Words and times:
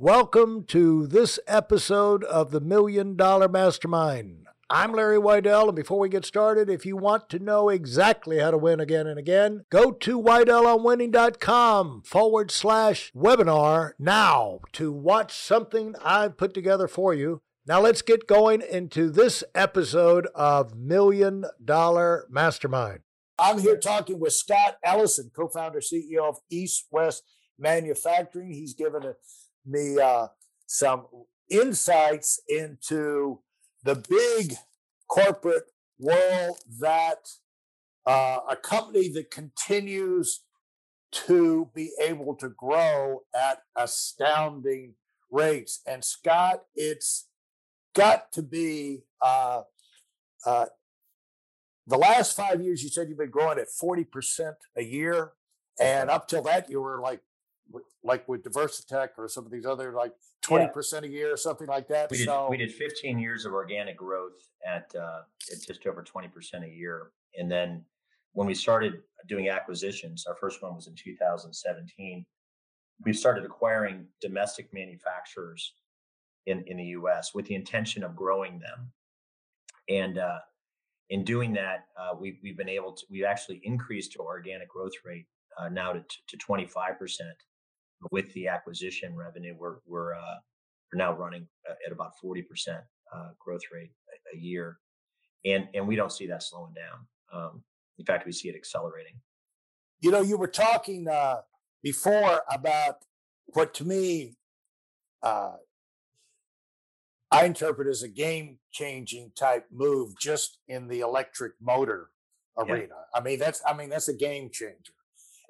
Welcome 0.00 0.62
to 0.66 1.08
this 1.08 1.40
episode 1.48 2.22
of 2.22 2.52
the 2.52 2.60
Million 2.60 3.16
Dollar 3.16 3.48
Mastermind. 3.48 4.46
I'm 4.70 4.92
Larry 4.92 5.18
Weidel, 5.18 5.66
and 5.66 5.74
before 5.74 5.98
we 5.98 6.08
get 6.08 6.24
started, 6.24 6.70
if 6.70 6.86
you 6.86 6.96
want 6.96 7.28
to 7.30 7.40
know 7.40 7.68
exactly 7.68 8.38
how 8.38 8.52
to 8.52 8.58
win 8.58 8.78
again 8.78 9.08
and 9.08 9.18
again, 9.18 9.64
go 9.70 9.90
to 9.90 10.22
WeidelOnWinning.com 10.22 12.02
forward 12.04 12.52
slash 12.52 13.10
webinar 13.12 13.94
now 13.98 14.60
to 14.74 14.92
watch 14.92 15.36
something 15.36 15.96
I've 16.04 16.36
put 16.36 16.54
together 16.54 16.86
for 16.86 17.12
you. 17.12 17.42
Now 17.66 17.80
let's 17.80 18.02
get 18.02 18.28
going 18.28 18.62
into 18.62 19.10
this 19.10 19.42
episode 19.52 20.28
of 20.32 20.76
Million 20.76 21.44
Dollar 21.62 22.28
Mastermind. 22.30 23.00
I'm 23.36 23.58
here 23.58 23.76
talking 23.76 24.20
with 24.20 24.32
Scott 24.32 24.76
Ellyson, 24.86 25.32
co-founder, 25.34 25.80
CEO 25.80 26.20
of 26.20 26.36
East 26.48 26.86
West 26.92 27.24
Manufacturing. 27.58 28.52
He's 28.52 28.74
given 28.74 29.02
me 29.68 29.98
uh, 29.98 30.28
some 30.66 31.06
insights 31.50 32.40
into 32.48 33.40
the 33.82 33.94
big 33.94 34.54
corporate 35.08 35.70
world 35.98 36.58
that 36.80 37.28
uh, 38.06 38.40
a 38.48 38.56
company 38.56 39.08
that 39.08 39.30
continues 39.30 40.42
to 41.10 41.70
be 41.74 41.90
able 42.02 42.34
to 42.36 42.48
grow 42.50 43.22
at 43.34 43.62
astounding 43.76 44.94
rates. 45.30 45.80
And 45.86 46.04
Scott, 46.04 46.64
it's 46.74 47.28
got 47.94 48.30
to 48.32 48.42
be 48.42 49.04
uh, 49.22 49.62
uh, 50.44 50.66
the 51.86 51.96
last 51.96 52.36
five 52.36 52.60
years. 52.62 52.82
You 52.82 52.90
said 52.90 53.08
you've 53.08 53.18
been 53.18 53.30
growing 53.30 53.58
at 53.58 53.70
forty 53.70 54.04
percent 54.04 54.56
a 54.76 54.82
year, 54.82 55.32
and 55.80 56.10
up 56.10 56.28
till 56.28 56.42
that, 56.42 56.70
you 56.70 56.80
were 56.80 57.00
like 57.00 57.20
like 58.02 58.28
with 58.28 58.42
Diversitech 58.42 59.10
or 59.18 59.28
some 59.28 59.44
of 59.44 59.52
these 59.52 59.66
other 59.66 59.92
like 59.92 60.12
20% 60.44 60.68
yeah. 60.92 61.08
a 61.08 61.10
year 61.10 61.32
or 61.32 61.36
something 61.36 61.66
like 61.66 61.88
that. 61.88 62.10
We 62.10 62.18
did, 62.18 62.26
so, 62.26 62.48
we 62.50 62.56
did 62.56 62.72
15 62.72 63.18
years 63.18 63.44
of 63.44 63.52
organic 63.52 63.96
growth 63.96 64.48
at, 64.66 64.90
uh, 64.94 65.22
at 65.52 65.62
just 65.66 65.86
over 65.86 66.02
20% 66.02 66.64
a 66.64 66.68
year. 66.68 67.10
And 67.38 67.50
then 67.50 67.84
when 68.32 68.46
we 68.46 68.54
started 68.54 69.02
doing 69.28 69.48
acquisitions, 69.48 70.26
our 70.26 70.36
first 70.36 70.62
one 70.62 70.74
was 70.74 70.86
in 70.86 70.94
2017, 70.94 72.24
we 73.04 73.12
started 73.12 73.44
acquiring 73.44 74.06
domestic 74.20 74.72
manufacturers 74.72 75.74
in, 76.46 76.64
in 76.66 76.78
the 76.78 76.84
US 76.84 77.34
with 77.34 77.46
the 77.46 77.54
intention 77.54 78.02
of 78.02 78.16
growing 78.16 78.58
them. 78.58 78.90
And 79.88 80.18
uh, 80.18 80.38
in 81.10 81.24
doing 81.24 81.52
that, 81.54 81.86
uh, 81.98 82.14
we, 82.18 82.38
we've 82.42 82.56
been 82.56 82.68
able 82.68 82.92
to, 82.92 83.04
we've 83.10 83.24
actually 83.24 83.60
increased 83.64 84.16
our 84.18 84.26
organic 84.26 84.68
growth 84.68 84.92
rate 85.04 85.26
uh, 85.58 85.68
now 85.68 85.92
to, 85.92 86.02
to 86.28 86.36
25% 86.36 86.72
with 88.10 88.32
the 88.34 88.48
acquisition 88.48 89.14
revenue, 89.14 89.54
we're 89.58 89.76
we're 89.86 90.14
uh, 90.14 90.36
we're 90.92 90.98
now 90.98 91.12
running 91.12 91.46
at 91.86 91.92
about 91.92 92.12
forty 92.20 92.42
percent 92.42 92.82
uh, 93.14 93.30
growth 93.38 93.62
rate 93.72 93.90
a, 94.32 94.36
a, 94.36 94.40
year, 94.40 94.78
and 95.44 95.68
and 95.74 95.86
we 95.86 95.96
don't 95.96 96.12
see 96.12 96.26
that 96.26 96.42
slowing 96.42 96.74
down. 96.74 97.06
Um, 97.32 97.62
in 97.98 98.04
fact, 98.04 98.26
we 98.26 98.32
see 98.32 98.48
it 98.48 98.54
accelerating. 98.54 99.20
You 100.00 100.10
know, 100.10 100.20
you 100.20 100.36
were 100.36 100.48
talking 100.48 101.08
uh, 101.08 101.40
before 101.82 102.42
about 102.50 102.96
what 103.46 103.74
to 103.74 103.84
me 103.84 104.36
uh, 105.22 105.54
I 107.30 107.44
interpret 107.44 107.88
as 107.88 108.02
a 108.02 108.08
game 108.08 108.58
changing 108.72 109.32
type 109.36 109.66
move 109.70 110.18
just 110.18 110.58
in 110.68 110.88
the 110.88 111.00
electric 111.00 111.54
motor 111.60 112.10
arena. 112.56 112.86
Yeah. 112.88 113.20
I 113.20 113.22
mean, 113.22 113.38
that's 113.38 113.62
I 113.66 113.74
mean 113.74 113.90
that's 113.90 114.08
a 114.08 114.14
game 114.14 114.50
changer. 114.52 114.92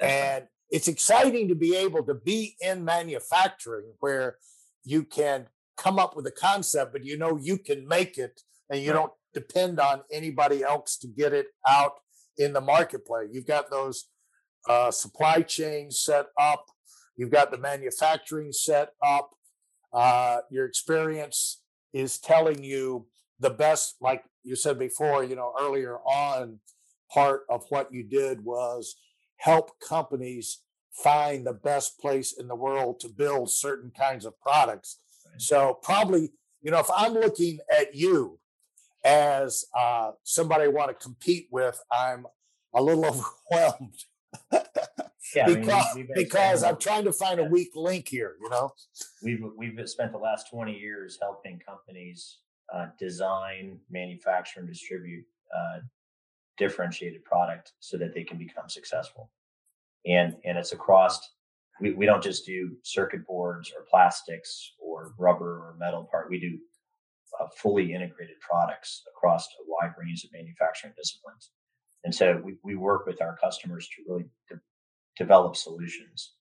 That's 0.00 0.12
and 0.12 0.42
right 0.42 0.48
it's 0.70 0.88
exciting 0.88 1.48
to 1.48 1.54
be 1.54 1.74
able 1.76 2.02
to 2.04 2.14
be 2.14 2.56
in 2.60 2.84
manufacturing 2.84 3.92
where 4.00 4.36
you 4.84 5.02
can 5.02 5.46
come 5.76 5.98
up 5.98 6.16
with 6.16 6.26
a 6.26 6.30
concept, 6.30 6.92
but 6.92 7.04
you 7.04 7.16
know 7.16 7.38
you 7.40 7.56
can 7.58 7.86
make 7.86 8.18
it 8.18 8.40
and 8.70 8.82
you 8.82 8.92
don't 8.92 9.12
depend 9.32 9.80
on 9.80 10.02
anybody 10.12 10.62
else 10.62 10.96
to 10.98 11.06
get 11.06 11.32
it 11.32 11.46
out 11.66 11.92
in 12.36 12.52
the 12.52 12.60
marketplace. 12.60 13.28
You've 13.32 13.46
got 13.46 13.70
those 13.70 14.08
uh, 14.68 14.90
supply 14.90 15.42
chains 15.42 16.00
set 16.00 16.26
up, 16.38 16.66
you've 17.16 17.30
got 17.30 17.50
the 17.50 17.58
manufacturing 17.58 18.52
set 18.52 18.90
up. 19.02 19.30
Uh, 19.92 20.40
your 20.50 20.66
experience 20.66 21.62
is 21.94 22.18
telling 22.18 22.62
you 22.62 23.06
the 23.40 23.50
best, 23.50 23.96
like 24.00 24.22
you 24.42 24.54
said 24.54 24.78
before, 24.78 25.24
you 25.24 25.34
know, 25.34 25.54
earlier 25.58 25.96
on, 25.98 26.58
part 27.12 27.44
of 27.48 27.64
what 27.70 27.92
you 27.92 28.02
did 28.02 28.44
was 28.44 28.96
help 29.38 29.80
companies 29.80 30.62
find 30.92 31.46
the 31.46 31.52
best 31.52 31.98
place 32.00 32.32
in 32.32 32.48
the 32.48 32.54
world 32.54 33.00
to 33.00 33.08
build 33.08 33.50
certain 33.50 33.90
kinds 33.90 34.24
of 34.24 34.38
products. 34.40 34.98
Right. 35.26 35.40
So 35.40 35.78
probably, 35.82 36.30
you 36.60 36.70
know, 36.70 36.78
if 36.80 36.90
I'm 36.94 37.14
looking 37.14 37.58
at 37.76 37.94
you 37.94 38.38
as 39.04 39.64
uh, 39.76 40.12
somebody 40.24 40.64
I 40.64 40.68
want 40.68 40.90
to 40.90 40.94
compete 40.94 41.48
with, 41.50 41.80
I'm 41.92 42.26
a 42.74 42.82
little 42.82 43.04
overwhelmed. 43.52 44.04
yeah, 45.34 45.46
because 45.46 45.86
I 45.92 45.94
mean, 45.94 46.08
because 46.14 46.62
I'm 46.62 46.78
trying 46.78 47.04
to 47.04 47.12
find 47.12 47.40
a 47.40 47.44
weak 47.44 47.70
link 47.74 48.08
here, 48.08 48.36
you 48.40 48.50
know. 48.50 48.72
We've 49.22 49.42
we've 49.56 49.88
spent 49.88 50.12
the 50.12 50.18
last 50.18 50.50
20 50.50 50.76
years 50.76 51.18
helping 51.20 51.60
companies 51.60 52.38
uh, 52.74 52.88
design, 52.98 53.78
manufacture, 53.90 54.60
and 54.60 54.68
distribute 54.68 55.24
uh, 55.56 55.78
differentiated 56.58 57.24
product 57.24 57.72
so 57.80 57.96
that 57.98 58.14
they 58.14 58.24
can 58.24 58.38
become 58.38 58.68
successful. 58.68 59.30
And 60.06 60.36
and 60.44 60.58
it's 60.58 60.72
across 60.72 61.20
we, 61.80 61.92
we 61.92 62.06
don't 62.06 62.22
just 62.22 62.44
do 62.44 62.76
circuit 62.82 63.26
boards 63.26 63.72
or 63.76 63.84
plastics 63.88 64.72
or 64.78 65.14
rubber 65.18 65.58
or 65.58 65.76
metal 65.78 66.08
part. 66.10 66.30
We 66.30 66.40
do 66.40 66.58
uh, 67.40 67.46
fully 67.56 67.92
integrated 67.92 68.40
products 68.40 69.02
across 69.14 69.46
a 69.46 69.64
wide 69.66 69.94
range 69.98 70.24
of 70.24 70.32
manufacturing 70.32 70.92
disciplines. 70.96 71.50
And 72.04 72.14
so 72.14 72.40
we, 72.42 72.56
we 72.64 72.74
work 72.74 73.06
with 73.06 73.20
our 73.20 73.36
customers 73.36 73.88
to 73.88 74.02
really 74.08 74.24
de- 74.48 74.60
develop 75.16 75.56
solutions 75.56 76.32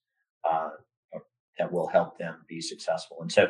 uh, 0.48 0.70
that 1.58 1.70
will 1.70 1.88
help 1.88 2.18
them 2.18 2.36
be 2.48 2.60
successful. 2.60 3.18
And 3.20 3.30
so 3.30 3.48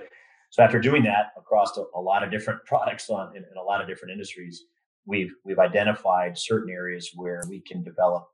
so 0.50 0.62
after 0.62 0.80
doing 0.80 1.02
that 1.04 1.32
across 1.36 1.76
a, 1.76 1.84
a 1.94 2.00
lot 2.00 2.24
of 2.24 2.30
different 2.30 2.64
products 2.66 3.10
on 3.10 3.36
in, 3.36 3.44
in 3.44 3.56
a 3.58 3.62
lot 3.62 3.80
of 3.80 3.88
different 3.88 4.12
industries 4.12 4.64
we've 5.08 5.34
we've 5.44 5.58
identified 5.58 6.38
certain 6.38 6.70
areas 6.70 7.10
where 7.14 7.42
we 7.48 7.60
can 7.60 7.82
develop 7.82 8.28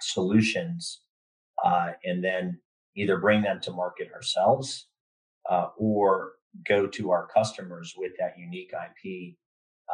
solutions 0.00 1.00
uh, 1.64 1.92
and 2.04 2.22
then 2.22 2.60
either 2.96 3.16
bring 3.16 3.40
them 3.42 3.60
to 3.60 3.70
market 3.70 4.08
ourselves 4.12 4.88
uh, 5.48 5.68
or 5.78 6.32
go 6.68 6.86
to 6.86 7.10
our 7.10 7.28
customers 7.28 7.94
with 7.96 8.12
that 8.18 8.34
unique 8.38 8.72
IP 8.72 9.34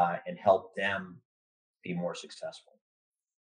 uh, 0.00 0.16
and 0.26 0.38
help 0.38 0.74
them 0.74 1.18
be 1.84 1.92
more 1.92 2.14
successful. 2.14 2.72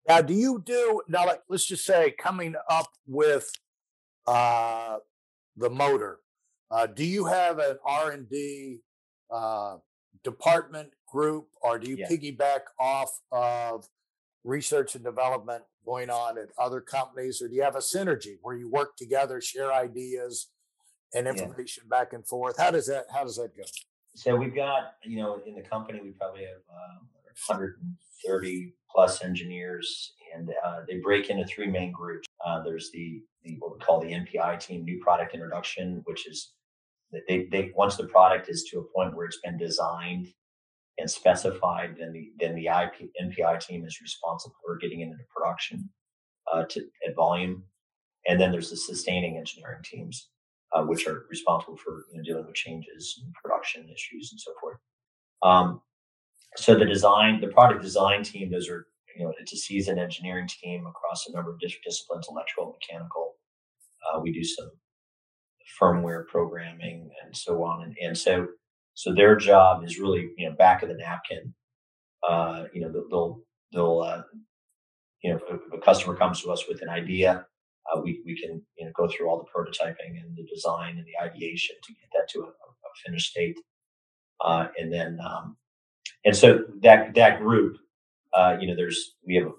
Now, 0.08 0.20
do 0.22 0.34
you 0.34 0.62
do 0.64 1.02
now? 1.08 1.26
Like, 1.26 1.42
let's 1.48 1.66
just 1.66 1.84
say 1.84 2.14
coming 2.18 2.54
up 2.68 2.88
with 3.06 3.50
uh, 4.26 4.96
the 5.56 5.70
motor. 5.70 6.18
Uh, 6.70 6.86
do 6.86 7.04
you 7.04 7.26
have 7.26 7.58
an 7.58 7.76
R 7.84 8.10
and 8.10 8.28
D 8.28 8.80
uh, 9.30 9.76
department 10.24 10.90
group, 11.06 11.48
or 11.60 11.78
do 11.78 11.90
you 11.90 11.96
piggyback 11.96 12.60
off 12.78 13.20
of 13.30 13.88
research 14.44 14.94
and 14.94 15.04
development 15.04 15.64
going 15.84 16.10
on 16.10 16.38
at 16.38 16.48
other 16.58 16.80
companies, 16.80 17.42
or 17.42 17.48
do 17.48 17.54
you 17.54 17.62
have 17.62 17.76
a 17.76 17.80
synergy 17.80 18.36
where 18.42 18.56
you 18.56 18.70
work 18.70 18.96
together, 18.96 19.40
share 19.40 19.72
ideas 19.72 20.48
and 21.14 21.26
information 21.26 21.84
yeah. 21.86 21.98
back 21.98 22.12
and 22.12 22.26
forth? 22.26 22.58
How 22.58 22.70
does 22.70 22.86
that 22.86 23.04
How 23.12 23.24
does 23.24 23.36
that 23.36 23.56
go? 23.56 23.64
So 24.14 24.36
we've 24.36 24.54
got 24.54 24.94
you 25.04 25.18
know 25.18 25.40
in 25.46 25.54
the 25.54 25.62
company 25.62 26.00
we 26.02 26.10
probably 26.10 26.42
have 26.42 26.62
um, 26.70 27.08
130 27.48 28.74
plus 28.90 29.24
engineers, 29.24 30.12
and 30.34 30.50
uh, 30.64 30.80
they 30.86 30.98
break 30.98 31.30
into 31.30 31.44
three 31.46 31.66
main 31.66 31.92
groups. 31.92 32.26
Uh, 32.44 32.62
there's 32.62 32.90
the, 32.92 33.22
the 33.44 33.56
what 33.58 33.72
we 33.72 33.78
call 33.78 34.00
the 34.00 34.12
NPI 34.12 34.60
team, 34.60 34.84
new 34.84 35.00
product 35.00 35.34
introduction, 35.34 36.02
which 36.04 36.28
is 36.28 36.52
they, 37.28 37.48
they 37.50 37.72
once 37.74 37.96
the 37.96 38.04
product 38.04 38.48
is 38.48 38.64
to 38.64 38.78
a 38.78 38.94
point 38.94 39.14
where 39.14 39.26
it's 39.26 39.40
been 39.44 39.58
designed 39.58 40.28
and 40.98 41.10
specified, 41.10 41.96
then 41.98 42.12
the 42.12 42.32
then 42.38 42.54
the 42.54 42.66
IP, 42.66 43.10
NPI 43.22 43.60
team 43.60 43.84
is 43.84 44.00
responsible 44.00 44.54
for 44.64 44.76
getting 44.78 45.00
it 45.00 45.04
into 45.04 45.24
production 45.34 45.88
uh, 46.52 46.64
to 46.70 46.80
at 47.06 47.14
volume. 47.14 47.64
And 48.28 48.40
then 48.40 48.52
there's 48.52 48.70
the 48.70 48.76
sustaining 48.76 49.36
engineering 49.36 49.82
teams, 49.84 50.28
uh, 50.72 50.82
which 50.84 51.06
are 51.06 51.26
responsible 51.28 51.76
for 51.76 52.04
you 52.12 52.18
know, 52.18 52.22
dealing 52.24 52.46
with 52.46 52.54
changes 52.54 53.20
and 53.22 53.34
production 53.34 53.88
issues 53.88 54.30
and 54.32 54.40
so 54.40 54.52
forth. 54.60 54.78
Um, 55.42 55.80
so 56.56 56.78
the 56.78 56.84
design, 56.84 57.40
the 57.40 57.48
product 57.48 57.82
design 57.82 58.22
team, 58.22 58.50
those 58.50 58.68
are 58.68 58.86
you 59.16 59.24
know 59.24 59.32
it's 59.40 59.52
a 59.52 59.56
seasoned 59.56 59.98
engineering 59.98 60.48
team 60.48 60.86
across 60.86 61.26
a 61.28 61.32
number 61.32 61.52
of 61.52 61.60
different 61.60 61.84
disciplines, 61.84 62.26
electrical, 62.30 62.76
mechanical. 62.80 63.34
Uh, 64.06 64.20
we 64.20 64.32
do 64.32 64.44
some 64.44 64.70
firmware 65.80 66.26
programming 66.26 67.10
and 67.24 67.36
so 67.36 67.62
on, 67.64 67.82
and, 67.84 67.96
and 68.02 68.16
so 68.18 68.46
so 68.94 69.14
their 69.14 69.36
job 69.36 69.84
is 69.84 69.98
really, 69.98 70.30
you 70.36 70.48
know, 70.48 70.56
back 70.56 70.82
of 70.82 70.88
the 70.88 70.96
napkin. 70.96 71.54
Uh, 72.28 72.64
you 72.72 72.80
know, 72.80 72.92
they'll, 73.10 73.40
they'll, 73.72 74.00
uh, 74.00 74.22
you 75.22 75.30
know, 75.30 75.40
if 75.48 75.60
a 75.72 75.78
customer 75.78 76.14
comes 76.14 76.42
to 76.42 76.50
us 76.52 76.68
with 76.68 76.82
an 76.82 76.88
idea, 76.88 77.46
uh, 77.92 78.00
we, 78.00 78.22
we 78.24 78.40
can 78.40 78.62
you 78.76 78.84
know 78.84 78.92
go 78.94 79.08
through 79.08 79.28
all 79.28 79.38
the 79.38 79.50
prototyping 79.50 80.20
and 80.20 80.36
the 80.36 80.46
design 80.54 80.98
and 80.98 81.06
the 81.06 81.18
ideation 81.20 81.74
to 81.82 81.92
get 81.94 82.08
that 82.12 82.28
to 82.28 82.40
a, 82.40 82.46
a 82.46 82.90
finished 83.04 83.30
state. 83.30 83.58
Uh, 84.44 84.68
and 84.78 84.92
then 84.92 85.18
um, 85.24 85.56
and 86.24 86.36
so 86.36 86.60
that 86.82 87.14
that 87.14 87.40
group, 87.40 87.76
uh, 88.34 88.56
you 88.60 88.68
know, 88.68 88.76
there's 88.76 89.16
we 89.26 89.34
have 89.36 89.46
a 89.46 89.52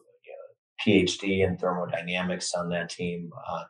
PhD 0.85 1.45
in 1.45 1.57
thermodynamics 1.57 2.53
on 2.53 2.69
that 2.69 2.89
team, 2.89 3.29
uh, 3.47 3.63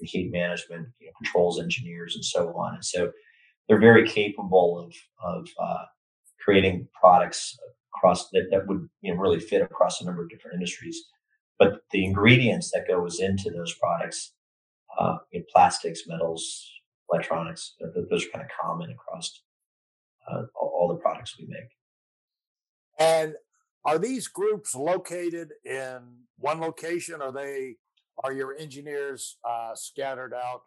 heat 0.00 0.30
management, 0.32 0.88
you 1.00 1.06
know, 1.06 1.12
controls 1.16 1.60
engineers, 1.60 2.14
and 2.14 2.24
so 2.24 2.48
on. 2.56 2.74
And 2.74 2.84
so 2.84 3.12
they're 3.68 3.80
very 3.80 4.06
capable 4.08 4.78
of 4.78 4.94
of 5.24 5.48
uh, 5.60 5.84
creating 6.44 6.88
products 6.98 7.56
across 7.96 8.28
that, 8.30 8.48
that 8.50 8.66
would 8.66 8.88
you 9.00 9.14
know 9.14 9.20
really 9.20 9.40
fit 9.40 9.62
across 9.62 10.00
a 10.00 10.04
number 10.04 10.22
of 10.22 10.30
different 10.30 10.54
industries. 10.54 11.04
But 11.58 11.80
the 11.92 12.04
ingredients 12.04 12.70
that 12.72 12.88
goes 12.88 13.20
into 13.20 13.50
those 13.50 13.74
products, 13.74 14.32
uh, 14.98 15.16
in 15.32 15.44
plastics, 15.52 16.02
metals, 16.06 16.68
electronics, 17.10 17.74
those 18.10 18.26
are 18.26 18.30
kind 18.30 18.44
of 18.44 18.50
common 18.60 18.90
across 18.90 19.42
uh, 20.30 20.42
all 20.56 20.88
the 20.88 21.00
products 21.00 21.36
we 21.38 21.46
make. 21.46 21.70
And 22.98 23.34
are 23.84 23.98
these 23.98 24.28
groups 24.28 24.74
located 24.74 25.52
in 25.64 26.00
one 26.38 26.60
location? 26.60 27.20
Are 27.20 27.32
they 27.32 27.76
are 28.22 28.32
your 28.32 28.56
engineers 28.56 29.38
uh, 29.48 29.74
scattered 29.74 30.34
out 30.34 30.62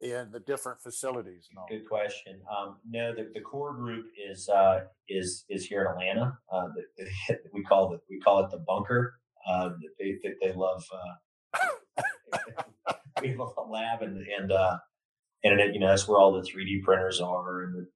in 0.00 0.30
the 0.32 0.40
different 0.40 0.80
facilities? 0.80 1.48
No. 1.54 1.64
Good 1.68 1.88
question. 1.88 2.40
Um, 2.50 2.76
no, 2.88 3.14
the, 3.14 3.30
the 3.34 3.40
core 3.40 3.74
group 3.74 4.06
is 4.30 4.48
uh, 4.48 4.80
is 5.08 5.44
is 5.48 5.66
here 5.66 5.82
in 5.82 5.88
Atlanta. 5.88 6.38
Uh, 6.52 6.68
the, 6.74 7.04
the, 7.28 7.38
we 7.52 7.62
call 7.62 7.94
it 7.94 8.00
we 8.08 8.18
call 8.20 8.44
it 8.44 8.50
the 8.50 8.58
bunker. 8.66 9.14
Uh, 9.48 9.70
they, 9.98 10.16
they, 10.22 10.30
they 10.42 10.52
love. 10.52 10.84
Uh, 10.92 12.02
we 13.22 13.28
have 13.28 13.40
a 13.40 13.62
lab 13.68 14.02
and 14.02 14.18
and 14.38 14.52
uh, 14.52 14.76
and 15.44 15.74
you 15.74 15.80
know 15.80 15.88
that's 15.88 16.08
where 16.08 16.18
all 16.18 16.32
the 16.32 16.42
3D 16.42 16.82
printers 16.82 17.20
are 17.20 17.62
and 17.62 17.74
the 17.74 17.86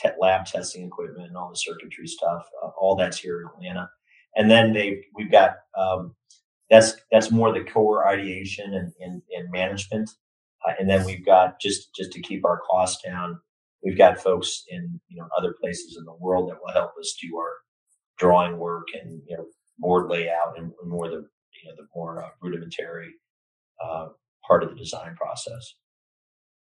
te- 0.00 0.16
lab 0.20 0.46
testing 0.46 0.86
equipment 0.86 1.28
and 1.28 1.36
all 1.36 1.50
the 1.50 1.56
circuitry 1.56 2.06
stuff. 2.06 2.46
Uh, 2.62 2.68
all 2.78 2.96
that's 2.96 3.18
here 3.18 3.40
in 3.40 3.46
Atlanta 3.48 3.88
and 4.36 4.50
then 4.50 4.72
they 4.72 5.02
we've 5.14 5.30
got 5.30 5.56
um, 5.76 6.14
that's 6.72 6.94
that's 7.12 7.30
more 7.30 7.52
the 7.52 7.62
core 7.62 8.08
ideation 8.08 8.74
and, 8.74 8.92
and, 9.00 9.22
and 9.36 9.52
management. 9.52 10.10
Uh, 10.66 10.72
and 10.80 10.90
then 10.90 11.04
we've 11.06 11.24
got 11.24 11.60
just 11.60 11.94
just 11.94 12.10
to 12.12 12.20
keep 12.20 12.44
our 12.44 12.60
costs 12.68 13.00
down 13.04 13.38
we've 13.82 13.98
got 13.98 14.20
folks 14.20 14.64
in 14.68 15.00
you 15.08 15.20
know 15.20 15.28
other 15.38 15.54
places 15.60 15.96
in 15.98 16.04
the 16.04 16.14
world 16.14 16.48
that 16.48 16.58
will 16.62 16.72
help 16.72 16.92
us 16.98 17.16
do 17.20 17.36
our 17.36 17.52
drawing 18.18 18.58
work 18.58 18.86
and 19.00 19.22
you 19.26 19.36
know 19.36 19.46
board 19.78 20.08
layout 20.08 20.56
and 20.56 20.72
more 20.84 21.08
the 21.08 21.16
you 21.16 21.68
know 21.68 21.74
the 21.76 21.86
more 21.94 22.24
uh, 22.24 22.28
rudimentary 22.40 23.10
uh, 23.84 24.08
part 24.46 24.62
of 24.62 24.70
the 24.70 24.76
design 24.76 25.14
process. 25.16 25.74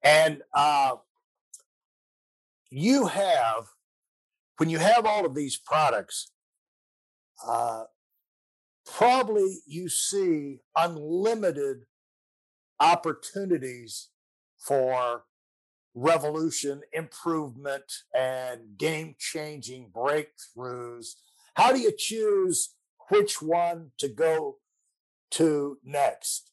And 0.02 0.42
uh, 0.54 0.96
you 2.70 3.06
have 3.06 3.66
when 4.58 4.70
you 4.70 4.78
have 4.78 5.04
all 5.04 5.26
of 5.26 5.34
these 5.34 5.56
products 5.56 6.30
uh, 7.46 7.84
probably 8.96 9.58
you 9.66 9.88
see 9.88 10.60
unlimited 10.76 11.84
opportunities 12.78 14.08
for 14.58 15.24
revolution, 15.94 16.82
improvement, 16.92 17.84
and 18.14 18.78
game 18.78 19.14
changing 19.18 19.90
breakthroughs. 19.94 21.14
How 21.54 21.72
do 21.72 21.80
you 21.80 21.92
choose 21.96 22.74
which 23.08 23.42
one 23.42 23.90
to 23.98 24.08
go 24.08 24.58
to 25.32 25.78
next? 25.84 26.52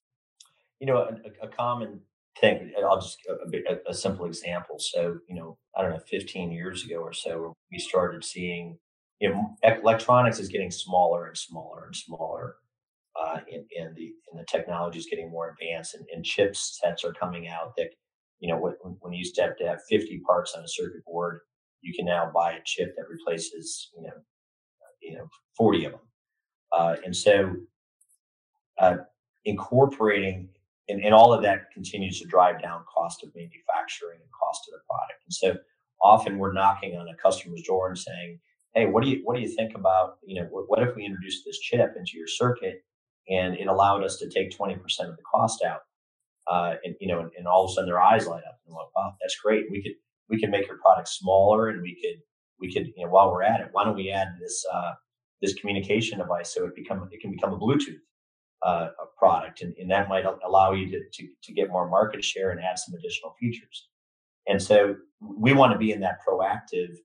You 0.80 0.88
know, 0.88 0.98
a, 0.98 1.46
a 1.46 1.50
common 1.50 2.02
thing, 2.40 2.72
I'll 2.84 3.02
just 3.02 3.18
a, 3.30 3.74
a, 3.74 3.78
a 3.90 3.94
simple 3.94 4.26
example. 4.26 4.78
So, 4.80 5.20
you 5.28 5.36
know, 5.36 5.58
I 5.76 5.82
don't 5.82 5.92
know, 5.92 6.00
15 6.00 6.52
years 6.52 6.84
ago 6.84 6.98
or 6.98 7.14
so, 7.14 7.54
we 7.72 7.80
started 7.80 8.24
seeing 8.24 8.78
you 9.20 9.30
know, 9.30 9.56
electronics 9.64 10.40
is 10.40 10.48
getting 10.48 10.72
smaller 10.72 11.28
and 11.28 11.38
smaller 11.38 11.86
and 11.86 11.96
smaller, 11.96 12.56
uh, 13.20 13.40
and, 13.52 13.66
and 13.80 13.96
the 13.96 14.14
and 14.32 14.40
the 14.40 14.46
technology 14.46 15.00
is 15.00 15.08
getting 15.10 15.32
more 15.32 15.50
advanced, 15.50 15.96
and, 15.96 16.06
and 16.14 16.24
chipsets 16.24 17.04
are 17.04 17.14
coming 17.14 17.48
out 17.48 17.76
that, 17.78 17.90
you 18.40 18.48
know, 18.48 18.60
when, 18.60 18.74
when 19.00 19.14
you 19.14 19.20
used 19.20 19.36
to 19.36 19.42
have 19.42 19.58
to 19.58 19.68
have 19.68 19.80
50 19.90 20.20
parts 20.20 20.54
on 20.56 20.64
a 20.64 20.68
circuit 20.68 21.04
board, 21.06 21.40
you 21.82 21.94
can 21.96 22.06
now 22.06 22.32
buy 22.34 22.54
a 22.54 22.60
chip 22.64 22.96
that 22.96 23.10
replaces, 23.10 23.90
you 23.96 24.04
know, 24.04 24.14
you 25.02 25.18
know, 25.18 25.28
40 25.58 25.86
of 25.86 25.92
them, 25.94 26.02
uh, 26.78 26.96
and 27.04 27.16
so 27.16 27.56
uh, 28.80 28.98
incorporating 29.46 30.50
and, 30.90 31.04
and 31.04 31.14
all 31.14 31.34
of 31.34 31.42
that 31.42 31.72
continues 31.74 32.20
to 32.22 32.28
drive 32.28 32.62
down 32.62 32.82
cost 32.94 33.24
of 33.24 33.30
manufacturing 33.36 34.20
and 34.22 34.30
cost 34.32 34.62
of 34.68 34.74
the 34.74 34.86
product, 34.88 35.24
and 35.26 35.34
so 35.34 35.58
often 36.04 36.38
we're 36.38 36.54
knocking 36.54 36.96
on 36.96 37.08
a 37.08 37.16
customer's 37.16 37.64
door 37.64 37.88
and 37.88 37.98
saying 37.98 38.40
hey, 38.78 38.86
what 38.86 39.04
do 39.04 39.10
you 39.10 39.22
what 39.24 39.36
do 39.36 39.42
you 39.42 39.48
think 39.48 39.76
about 39.76 40.18
you 40.26 40.40
know 40.40 40.48
what, 40.50 40.66
what 40.68 40.84
if 40.84 40.96
we 40.96 41.06
introduced 41.06 41.44
this 41.46 41.60
chip 41.60 41.94
into 41.98 42.12
your 42.18 42.28
circuit 42.28 42.84
and 43.30 43.56
it 43.56 43.68
allowed 43.68 44.04
us 44.04 44.18
to 44.18 44.30
take 44.30 44.58
20% 44.58 44.76
of 45.02 45.18
the 45.18 45.24
cost 45.30 45.64
out? 45.64 45.82
Uh, 46.50 46.76
and 46.84 46.96
you 47.02 47.08
know 47.08 47.20
and, 47.20 47.32
and, 47.38 47.46
all 47.46 47.66
of 47.66 47.72
a 47.72 47.74
sudden 47.74 47.90
their 47.90 48.00
eyes 48.00 48.26
light 48.26 48.44
up 48.48 48.60
and 48.66 48.74
like 48.74 48.88
wow 48.96 49.14
that's 49.22 49.38
great. 49.44 49.66
We 49.70 49.84
could 49.84 49.94
we 50.30 50.40
could 50.40 50.50
make 50.50 50.68
your 50.68 50.78
product 50.78 51.10
smaller 51.10 51.70
and 51.70 51.82
we 51.82 51.96
could 52.02 52.22
we 52.60 52.72
could 52.72 52.88
you 52.96 53.06
know 53.06 53.12
while 53.12 53.32
we're 53.32 53.44
at 53.44 53.60
it 53.60 53.70
why 53.72 53.84
don't 53.84 53.96
we 53.96 54.12
add 54.12 54.30
this 54.40 54.66
uh, 54.74 54.94
this 55.42 55.54
communication 55.56 56.20
device 56.20 56.54
so 56.54 56.66
it 56.66 56.76
become 56.76 57.10
it 57.12 57.20
can 57.20 57.32
become 57.32 57.54
a 57.54 57.60
bluetooth 57.60 58.00
uh, 58.66 58.90
a 59.00 59.20
product 59.20 59.62
and, 59.62 59.76
and 59.78 59.90
that 59.92 60.10
might 60.10 60.26
allow 60.46 60.72
you 60.72 60.90
to, 60.90 61.00
to, 61.14 61.28
to 61.44 61.54
get 61.54 61.70
more 61.70 61.90
market 61.90 62.24
share 62.24 62.52
and 62.52 62.60
add 62.60 62.80
some 62.80 62.96
additional 62.96 63.36
features. 63.40 63.88
And 64.48 64.62
so 64.62 64.96
we 65.22 65.54
want 65.54 65.74
to 65.74 65.78
be 65.78 65.92
in 65.92 66.00
that 66.02 66.20
proactive 66.28 66.96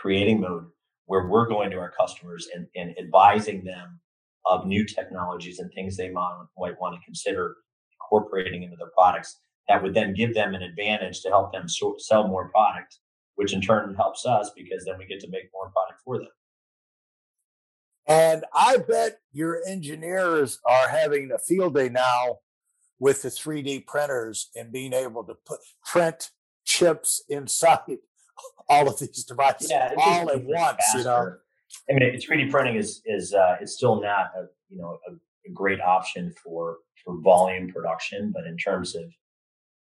creating 0.00 0.40
mode 0.40 0.66
where 1.06 1.26
we're 1.26 1.48
going 1.48 1.70
to 1.70 1.78
our 1.78 1.92
customers 1.98 2.48
and, 2.54 2.66
and 2.76 2.94
advising 2.98 3.64
them 3.64 3.98
of 4.46 4.66
new 4.66 4.84
technologies 4.84 5.58
and 5.58 5.70
things 5.72 5.96
they 5.96 6.10
might, 6.10 6.44
might 6.58 6.80
want 6.80 6.94
to 6.94 7.04
consider 7.04 7.56
incorporating 7.92 8.62
into 8.62 8.76
their 8.76 8.90
products 8.96 9.40
that 9.68 9.82
would 9.82 9.94
then 9.94 10.14
give 10.14 10.34
them 10.34 10.54
an 10.54 10.62
advantage 10.62 11.20
to 11.20 11.28
help 11.28 11.52
them 11.52 11.68
so, 11.68 11.96
sell 11.98 12.26
more 12.26 12.48
product, 12.48 12.98
which 13.34 13.52
in 13.52 13.60
turn 13.60 13.94
helps 13.94 14.24
us 14.24 14.50
because 14.56 14.84
then 14.84 14.96
we 14.98 15.06
get 15.06 15.20
to 15.20 15.30
make 15.30 15.50
more 15.52 15.70
product 15.70 16.00
for 16.04 16.18
them. 16.18 16.28
And 18.06 18.44
I 18.54 18.78
bet 18.78 19.18
your 19.32 19.60
engineers 19.66 20.58
are 20.66 20.88
having 20.88 21.30
a 21.30 21.38
field 21.38 21.74
day 21.74 21.90
now 21.90 22.38
with 22.98 23.22
the 23.22 23.28
3D 23.28 23.86
printers 23.86 24.48
and 24.56 24.72
being 24.72 24.94
able 24.94 25.24
to 25.24 25.34
put 25.46 25.60
print 25.84 26.30
chips 26.64 27.22
inside 27.28 27.98
all 28.68 28.88
of 28.88 28.98
these 28.98 29.24
devices 29.24 29.70
yeah, 29.70 29.92
all 29.96 30.30
at 30.30 30.44
once. 30.44 30.76
Faster. 30.92 30.98
You 30.98 31.04
know, 31.04 31.34
I 31.90 31.92
mean, 31.92 32.20
3D 32.20 32.50
printing 32.50 32.76
is 32.76 33.02
is 33.06 33.34
uh, 33.34 33.56
it's 33.60 33.74
still 33.74 34.00
not 34.00 34.30
a 34.36 34.46
you 34.68 34.78
know 34.78 34.98
a, 35.08 35.12
a, 35.12 35.52
great 35.52 35.80
option 35.80 36.32
for 36.42 36.78
for 37.04 37.20
volume 37.20 37.72
production, 37.72 38.32
but 38.34 38.46
in 38.46 38.56
terms 38.56 38.94
of 38.94 39.04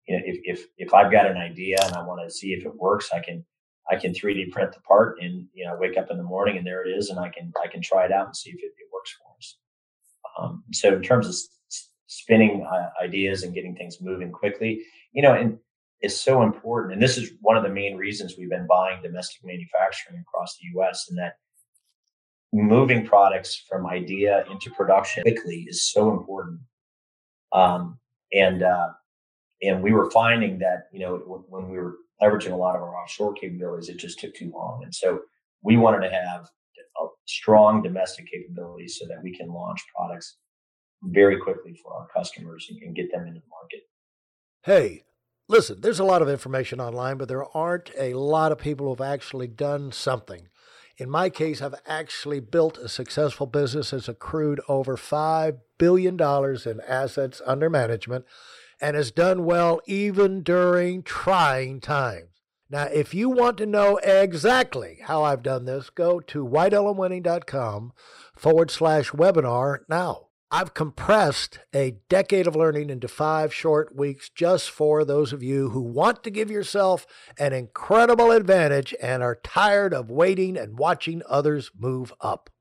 you 0.08 0.18
know 0.18 0.24
if 0.26 0.40
if 0.44 0.66
if 0.78 0.94
I've 0.94 1.12
got 1.12 1.30
an 1.30 1.38
idea 1.38 1.78
and 1.84 1.96
I 1.96 2.06
want 2.06 2.22
to 2.28 2.34
see 2.34 2.54
if 2.54 2.66
it 2.66 2.76
works, 2.76 3.10
I 3.14 3.20
can 3.20 3.46
I 3.90 3.96
can 3.98 4.12
3D 4.14 4.52
print 4.52 4.72
the 4.74 4.82
part 4.82 5.18
and 5.22 5.48
you 5.54 5.66
know 5.66 5.76
wake 5.80 5.98
up 5.98 6.10
in 6.12 6.18
the 6.18 6.24
morning 6.24 6.58
and 6.58 6.66
there 6.66 6.86
it 6.86 6.92
is, 6.92 7.10
and 7.10 7.20
I 7.20 7.30
can 7.30 7.52
I 7.64 7.68
can 7.68 7.82
try 7.82 8.06
it 8.06 8.12
out 8.12 8.28
and 8.28 8.36
see 8.36 8.50
if 8.50 8.58
it, 8.58 8.74
it 8.78 8.90
works 8.94 9.12
for 9.12 9.38
us. 9.38 9.58
Um, 10.40 10.64
so 10.72 10.96
in 10.96 11.02
terms 11.02 11.28
of 11.28 11.36
spinning 12.08 12.66
uh, 12.72 12.90
ideas 13.04 13.44
and 13.44 13.54
getting 13.54 13.76
things 13.76 14.00
moving 14.02 14.32
quickly, 14.32 14.84
you 15.14 15.22
know, 15.22 15.34
and 15.34 15.58
is 16.04 16.20
so 16.20 16.44
important. 16.44 16.94
And 16.94 17.02
this 17.02 17.18
is 17.18 17.32
one 17.42 17.58
of 17.58 17.64
the 17.64 17.70
main 17.70 17.98
reasons 17.98 18.36
we've 18.38 18.50
been 18.50 18.68
buying 18.68 19.02
domestic 19.02 19.44
manufacturing 19.44 20.20
across 20.20 20.58
the 20.58 20.80
US 20.80 21.08
and 21.10 21.18
that 21.18 21.38
moving 22.52 23.06
products 23.06 23.64
from 23.68 23.88
idea 23.88 24.46
into 24.52 24.70
production 24.72 25.24
quickly 25.24 25.66
is 25.68 25.92
so 25.92 26.12
important. 26.12 26.60
Um, 27.52 28.00
and, 28.32 28.62
uh, 28.62 28.90
and 29.62 29.82
we 29.82 29.94
were 29.94 30.12
finding 30.12 30.60
that, 30.60 30.88
you 30.92 31.00
know, 31.00 31.46
when 31.50 31.70
we 31.70 31.78
were 31.78 31.96
leveraging 32.22 32.52
a 32.52 32.56
lot 32.56 32.76
of 32.76 32.82
our 32.82 32.96
offshore 32.96 33.34
capabilities, 33.34 33.90
it 33.90 33.98
just 33.98 34.20
took 34.20 34.36
too 34.36 34.52
long. 34.54 34.82
And 34.84 34.94
so 34.94 35.22
we 35.64 35.78
wanted 35.78 36.08
to 36.08 36.14
have 36.14 36.50
strong 37.26 37.82
domestic 37.82 38.30
capabilities 38.30 38.98
so 39.00 39.08
that 39.08 39.24
we 39.24 39.36
can 39.36 39.48
launch 39.48 39.82
products 39.96 40.38
very 41.04 41.40
quickly 41.40 41.74
for 41.82 41.94
our 41.94 42.08
customers 42.14 42.68
and, 42.70 42.82
and 42.82 42.96
get 42.96 43.12
them 43.12 43.26
into 43.28 43.40
the 43.40 43.46
market. 43.50 43.82
Hey, 44.64 45.04
Listen, 45.50 45.82
there's 45.82 46.00
a 46.00 46.06
lot 46.06 46.22
of 46.22 46.30
information 46.30 46.80
online, 46.80 47.18
but 47.18 47.28
there 47.28 47.46
aren't 47.56 47.92
a 47.98 48.14
lot 48.14 48.52
of 48.52 48.58
people 48.58 48.88
who've 48.88 49.02
actually 49.02 49.48
done 49.48 49.92
something. 49.92 50.48
In 50.98 51.10
my 51.10 51.30
case, 51.30 51.62
I've 51.62 51.76
actually 51.86 52.40
built 52.40 52.78
a 52.78 52.88
successful 52.88 53.48
business 53.48 53.92
that's 53.92 54.08
accrued 54.08 54.62
over 54.68 54.96
$5 54.96 55.58
billion 55.78 56.14
in 56.22 56.82
assets 56.88 57.42
under 57.46 57.70
management 57.70 58.26
and 58.80 58.96
has 58.96 59.12
done 59.12 59.44
well 59.44 59.82
even 59.88 60.44
during 60.44 61.04
trying 61.04 61.82
times. 61.82 62.30
Now, 62.70 62.84
if 62.86 63.14
you 63.14 63.30
want 63.30 63.58
to 63.58 63.66
know 63.66 63.98
exactly 63.98 65.00
how 65.04 65.24
I've 65.24 65.44
done 65.44 65.66
this, 65.66 65.90
go 65.90 66.20
to 66.20 66.46
WeidelOnWinning.com 66.46 67.94
forward 68.36 68.72
slash 68.72 69.12
webinar 69.12 69.80
now. 69.90 70.28
I've 70.56 70.76
compressed 70.76 71.58
a 71.74 71.98
decade 72.10 72.46
of 72.46 72.56
learning 72.56 72.92
into 72.92 73.08
five 73.08 73.52
short 73.52 73.96
weeks 73.96 74.30
just 74.30 74.70
for 74.70 75.04
those 75.04 75.34
of 75.34 75.42
you 75.42 75.70
who 75.70 75.82
want 75.82 76.24
to 76.26 76.30
give 76.30 76.52
yourself 76.52 77.08
an 77.40 77.54
incredible 77.54 78.30
advantage 78.30 78.94
and 79.02 79.24
are 79.24 79.40
tired 79.44 79.96
of 79.96 80.12
waiting 80.12 80.56
and 80.56 80.78
watching 80.78 81.24
others 81.28 81.72
move 81.76 82.14
up. 82.22 82.52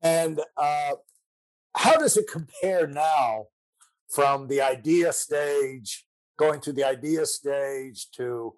And 0.00 0.40
uh, 0.56 0.92
how 1.76 1.98
does 1.98 2.16
it 2.16 2.30
compare 2.32 2.86
now 2.86 3.48
from 4.08 4.48
the 4.48 4.62
idea 4.62 5.12
stage, 5.12 6.06
going 6.38 6.62
to 6.62 6.72
the 6.72 6.84
idea 6.84 7.26
stage 7.26 8.10
to 8.12 8.54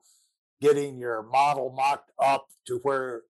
getting 0.60 0.96
your 0.96 1.24
model 1.24 1.74
mocked 1.76 2.12
up 2.22 2.46
to 2.68 2.78
where 2.84 3.22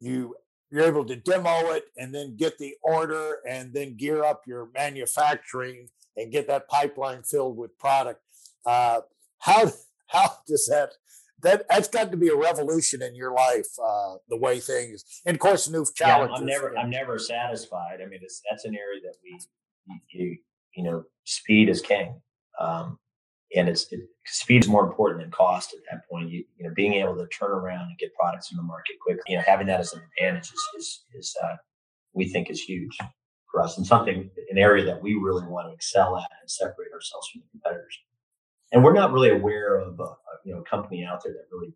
you 0.00 0.34
you're 0.70 0.84
able 0.84 1.04
to 1.04 1.16
demo 1.16 1.70
it 1.72 1.84
and 1.96 2.14
then 2.14 2.36
get 2.36 2.58
the 2.58 2.74
order 2.82 3.38
and 3.48 3.72
then 3.72 3.96
gear 3.96 4.24
up 4.24 4.42
your 4.46 4.68
manufacturing 4.74 5.88
and 6.16 6.32
get 6.32 6.46
that 6.48 6.68
pipeline 6.68 7.22
filled 7.22 7.56
with 7.56 7.78
product. 7.78 8.20
Uh, 8.64 9.00
how 9.38 9.70
how 10.08 10.30
does 10.46 10.66
that 10.66 10.90
that 11.42 11.64
that's 11.68 11.88
got 11.88 12.10
to 12.10 12.16
be 12.16 12.28
a 12.28 12.36
revolution 12.36 13.02
in 13.02 13.14
your 13.14 13.32
life, 13.32 13.68
uh, 13.82 14.14
the 14.28 14.36
way 14.36 14.58
things, 14.58 15.04
and 15.26 15.34
of 15.34 15.40
course, 15.40 15.68
new 15.68 15.86
challenges. 15.94 16.34
Yeah, 16.34 16.40
I'm 16.40 16.46
never 16.46 16.78
I'm 16.78 16.90
never 16.90 17.18
satisfied. 17.18 18.00
I 18.02 18.06
mean, 18.06 18.20
that's 18.50 18.64
an 18.64 18.74
area 18.74 19.00
that 19.02 19.14
we 19.22 19.38
you, 20.10 20.38
you 20.74 20.82
know 20.82 21.04
speed 21.24 21.68
is 21.68 21.80
king. 21.80 22.20
Um, 22.58 22.98
and 23.56 23.68
it's 23.68 23.90
it, 23.92 24.00
speed 24.26 24.64
is 24.64 24.68
more 24.68 24.86
important 24.86 25.20
than 25.20 25.30
cost 25.30 25.74
at 25.74 25.80
that 25.90 26.08
point. 26.10 26.30
You, 26.30 26.44
you 26.56 26.66
know, 26.66 26.74
being 26.74 26.94
able 26.94 27.16
to 27.16 27.26
turn 27.28 27.50
around 27.50 27.88
and 27.88 27.98
get 27.98 28.14
products 28.14 28.50
in 28.50 28.56
the 28.56 28.62
market 28.62 28.96
quickly, 29.00 29.22
you 29.28 29.36
know, 29.36 29.42
having 29.46 29.66
that 29.68 29.80
as 29.80 29.92
an 29.92 30.02
advantage 30.18 30.44
is 30.44 30.62
is, 30.78 31.04
is 31.14 31.36
uh, 31.42 31.56
we 32.14 32.28
think 32.28 32.50
is 32.50 32.60
huge 32.60 32.96
for 33.50 33.62
us 33.62 33.76
and 33.76 33.86
something 33.86 34.30
an 34.50 34.58
area 34.58 34.84
that 34.84 35.02
we 35.02 35.14
really 35.14 35.46
want 35.46 35.68
to 35.68 35.74
excel 35.74 36.16
at 36.16 36.28
and 36.40 36.50
separate 36.50 36.92
ourselves 36.92 37.28
from 37.32 37.42
the 37.42 37.48
competitors. 37.50 37.98
And 38.72 38.82
we're 38.82 38.92
not 38.92 39.12
really 39.12 39.30
aware 39.30 39.78
of 39.78 39.98
a, 39.98 40.02
a 40.02 40.16
you 40.44 40.54
know 40.54 40.62
company 40.62 41.04
out 41.04 41.22
there 41.24 41.32
that 41.32 41.46
really 41.50 41.72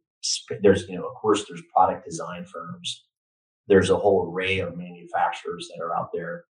there's 0.63 0.89
you 0.89 0.97
know 0.97 1.07
of 1.07 1.15
course 1.15 1.47
there's 1.49 1.63
product 1.75 2.05
design 2.05 2.45
firms. 2.45 3.05
There's 3.69 3.91
a 3.91 3.97
whole 3.97 4.31
array 4.31 4.59
of 4.59 4.77
manufacturers 4.77 5.69
that 5.69 5.83
are 5.83 5.97
out 5.97 6.11
there, 6.13 6.45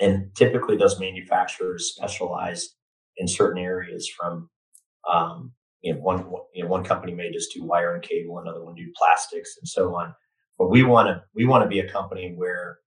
and 0.00 0.34
typically 0.34 0.76
those 0.76 1.00
manufacturers 1.00 1.92
specialize 1.94 2.70
in 3.16 3.28
certain 3.28 3.62
areas 3.62 4.08
from 4.08 4.48
um, 5.12 5.52
you 5.82 5.94
know 5.94 6.00
one 6.00 6.26
you 6.54 6.62
know 6.62 6.68
one 6.68 6.84
company 6.84 7.14
may 7.14 7.30
just 7.32 7.52
do 7.54 7.64
wire 7.64 7.94
and 7.94 8.02
cable 8.02 8.38
another 8.38 8.64
one 8.64 8.74
do 8.74 8.90
plastics 8.96 9.56
and 9.60 9.68
so 9.68 9.94
on. 9.94 10.14
But 10.58 10.70
we 10.70 10.82
want 10.82 11.08
to 11.08 11.22
we 11.34 11.44
want 11.44 11.64
to 11.64 11.68
be 11.68 11.80
a 11.80 11.90
company 11.90 12.34
where 12.36 12.78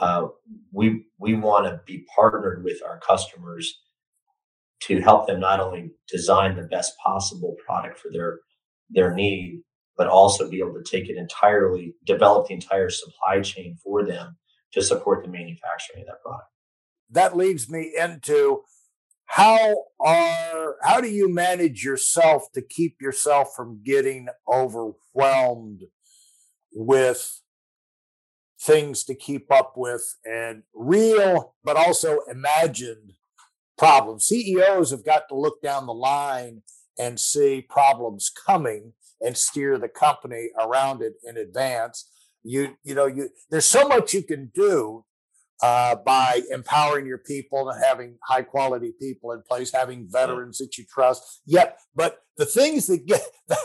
uh, 0.00 0.28
we 0.72 1.04
we 1.18 1.34
want 1.34 1.66
to 1.66 1.80
be 1.86 2.04
partnered 2.14 2.64
with 2.64 2.82
our 2.82 2.98
customers 3.00 3.78
to 4.80 5.00
help 5.00 5.26
them 5.26 5.40
not 5.40 5.60
only 5.60 5.90
design 6.08 6.56
the 6.56 6.62
best 6.62 6.92
possible 7.04 7.56
product 7.64 7.98
for 7.98 8.08
their 8.12 8.38
their 8.90 9.14
need 9.14 9.62
but 9.96 10.06
also 10.06 10.48
be 10.48 10.60
able 10.60 10.72
to 10.72 10.88
take 10.88 11.10
it 11.10 11.16
entirely 11.16 11.94
develop 12.06 12.46
the 12.46 12.54
entire 12.54 12.88
supply 12.88 13.40
chain 13.42 13.76
for 13.82 14.06
them 14.06 14.36
to 14.72 14.80
support 14.80 15.24
the 15.24 15.30
manufacturing 15.30 16.02
of 16.02 16.06
that 16.06 16.22
product. 16.22 16.48
That 17.10 17.36
leads 17.36 17.68
me 17.68 17.92
into 17.98 18.62
how 19.28 19.84
are 20.00 20.76
how 20.82 21.00
do 21.00 21.08
you 21.08 21.28
manage 21.28 21.84
yourself 21.84 22.50
to 22.54 22.62
keep 22.62 23.00
yourself 23.00 23.50
from 23.54 23.82
getting 23.84 24.28
overwhelmed 24.50 25.82
with 26.72 27.40
things 28.60 29.04
to 29.04 29.14
keep 29.14 29.52
up 29.52 29.74
with 29.76 30.16
and 30.24 30.62
real 30.74 31.54
but 31.62 31.76
also 31.76 32.20
imagined 32.30 33.12
problems? 33.76 34.26
Ceos 34.26 34.90
have 34.90 35.04
got 35.04 35.28
to 35.28 35.36
look 35.36 35.60
down 35.60 35.86
the 35.86 35.94
line 35.94 36.62
and 36.98 37.20
see 37.20 37.60
problems 37.60 38.30
coming 38.30 38.94
and 39.20 39.36
steer 39.36 39.78
the 39.78 39.88
company 39.88 40.48
around 40.58 41.02
it 41.02 41.14
in 41.22 41.36
advance. 41.36 42.08
You 42.42 42.76
you 42.82 42.94
know 42.94 43.06
you 43.06 43.28
there's 43.50 43.66
so 43.66 43.86
much 43.86 44.14
you 44.14 44.22
can 44.22 44.50
do 44.54 45.04
uh, 45.62 45.96
by 45.96 46.42
empowering 46.50 47.06
your 47.06 47.18
people 47.18 47.68
and 47.68 47.82
having 47.84 48.16
high 48.24 48.42
quality 48.42 48.92
people 49.00 49.32
in 49.32 49.42
place, 49.42 49.72
having 49.72 50.06
veterans 50.08 50.58
that 50.58 50.78
you 50.78 50.84
trust. 50.84 51.42
Yep. 51.46 51.78
But 51.94 52.20
the 52.36 52.46
things 52.46 52.86
that 52.86 53.06
get 53.06 53.22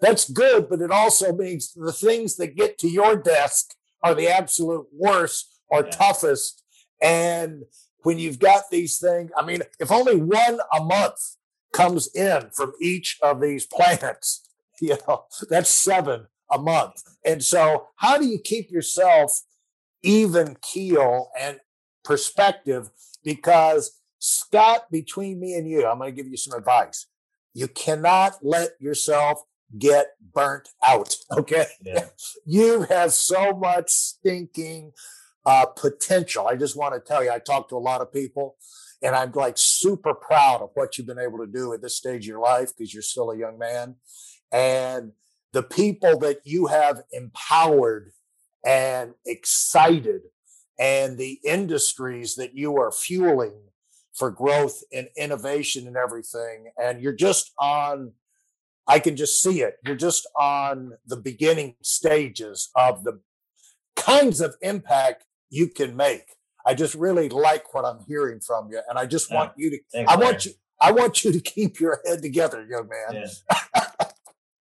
that's 0.00 0.28
good, 0.28 0.68
but 0.68 0.80
it 0.80 0.90
also 0.90 1.32
means 1.32 1.72
the 1.74 1.92
things 1.92 2.36
that 2.36 2.56
get 2.56 2.78
to 2.78 2.88
your 2.88 3.16
desk 3.16 3.74
are 4.02 4.14
the 4.14 4.28
absolute 4.28 4.86
worst 4.92 5.60
or 5.68 5.84
yeah. 5.84 5.90
toughest. 5.90 6.62
And 7.00 7.64
when 8.02 8.18
you've 8.18 8.38
got 8.38 8.64
these 8.70 8.98
things, 8.98 9.30
I 9.36 9.44
mean, 9.44 9.62
if 9.78 9.92
only 9.92 10.16
one 10.16 10.58
a 10.72 10.82
month 10.82 11.36
comes 11.72 12.08
in 12.14 12.50
from 12.54 12.72
each 12.80 13.18
of 13.22 13.40
these 13.40 13.66
plants, 13.72 14.48
you 14.80 14.96
know, 15.06 15.24
that's 15.48 15.70
seven 15.70 16.26
a 16.50 16.58
month. 16.58 17.02
And 17.24 17.44
so, 17.44 17.88
how 17.96 18.18
do 18.18 18.26
you 18.26 18.38
keep 18.38 18.70
yourself 18.70 19.40
even 20.02 20.56
keel 20.62 21.30
and 21.38 21.58
perspective 22.04 22.90
because 23.24 24.00
Scott, 24.18 24.90
between 24.90 25.40
me 25.40 25.54
and 25.54 25.68
you, 25.68 25.86
I'm 25.86 25.98
going 25.98 26.14
to 26.14 26.22
give 26.22 26.30
you 26.30 26.36
some 26.36 26.58
advice. 26.58 27.06
You 27.54 27.68
cannot 27.68 28.34
let 28.42 28.70
yourself 28.80 29.42
get 29.76 30.08
burnt 30.34 30.68
out. 30.86 31.14
Okay. 31.30 31.66
Yeah. 31.82 32.06
You 32.46 32.82
have 32.82 33.12
so 33.12 33.52
much 33.52 33.90
stinking 33.90 34.92
uh, 35.44 35.66
potential. 35.66 36.46
I 36.48 36.56
just 36.56 36.76
want 36.76 36.94
to 36.94 37.00
tell 37.00 37.22
you, 37.22 37.30
I 37.30 37.38
talk 37.38 37.68
to 37.68 37.76
a 37.76 37.78
lot 37.78 38.00
of 38.00 38.12
people 38.12 38.56
and 39.02 39.14
I'm 39.14 39.30
like 39.32 39.56
super 39.56 40.14
proud 40.14 40.62
of 40.62 40.70
what 40.74 40.98
you've 40.98 41.06
been 41.06 41.18
able 41.18 41.38
to 41.38 41.46
do 41.46 41.72
at 41.72 41.82
this 41.82 41.96
stage 41.96 42.24
of 42.24 42.28
your 42.28 42.40
life 42.40 42.70
because 42.76 42.92
you're 42.92 43.02
still 43.02 43.30
a 43.30 43.38
young 43.38 43.58
man. 43.58 43.96
And 44.50 45.12
the 45.52 45.62
people 45.62 46.18
that 46.20 46.40
you 46.44 46.66
have 46.66 47.02
empowered 47.12 48.12
and 48.64 49.14
excited 49.26 50.22
and 50.78 51.18
the 51.18 51.40
industries 51.44 52.36
that 52.36 52.54
you 52.54 52.76
are 52.76 52.92
fueling 52.92 53.54
for 54.14 54.30
growth 54.30 54.82
and 54.92 55.08
innovation 55.16 55.86
and 55.86 55.96
everything. 55.96 56.70
And 56.80 57.00
you're 57.00 57.12
just 57.12 57.52
on, 57.58 58.12
I 58.86 58.98
can 58.98 59.16
just 59.16 59.42
see 59.42 59.62
it. 59.62 59.74
You're 59.84 59.96
just 59.96 60.28
on 60.38 60.92
the 61.06 61.16
beginning 61.16 61.76
stages 61.82 62.70
of 62.76 63.04
the 63.04 63.20
kinds 63.96 64.40
of 64.40 64.56
impact 64.60 65.24
you 65.50 65.68
can 65.68 65.96
make. 65.96 66.34
I 66.66 66.74
just 66.74 66.94
really 66.94 67.28
like 67.28 67.74
what 67.74 67.84
I'm 67.84 68.00
hearing 68.06 68.40
from 68.40 68.70
you. 68.70 68.80
And 68.88 68.98
I 68.98 69.06
just 69.06 69.32
want 69.32 69.52
you 69.56 69.70
to, 69.70 69.78
Thanks, 69.92 70.12
I 70.12 70.16
want 70.16 70.44
you, 70.44 70.52
I 70.80 70.92
want 70.92 71.24
you 71.24 71.32
to 71.32 71.40
keep 71.54 71.80
your 71.80 72.00
head 72.06 72.22
together, 72.22 72.66
young 72.68 72.88
man. 72.88 73.22
Yeah. 73.22 73.74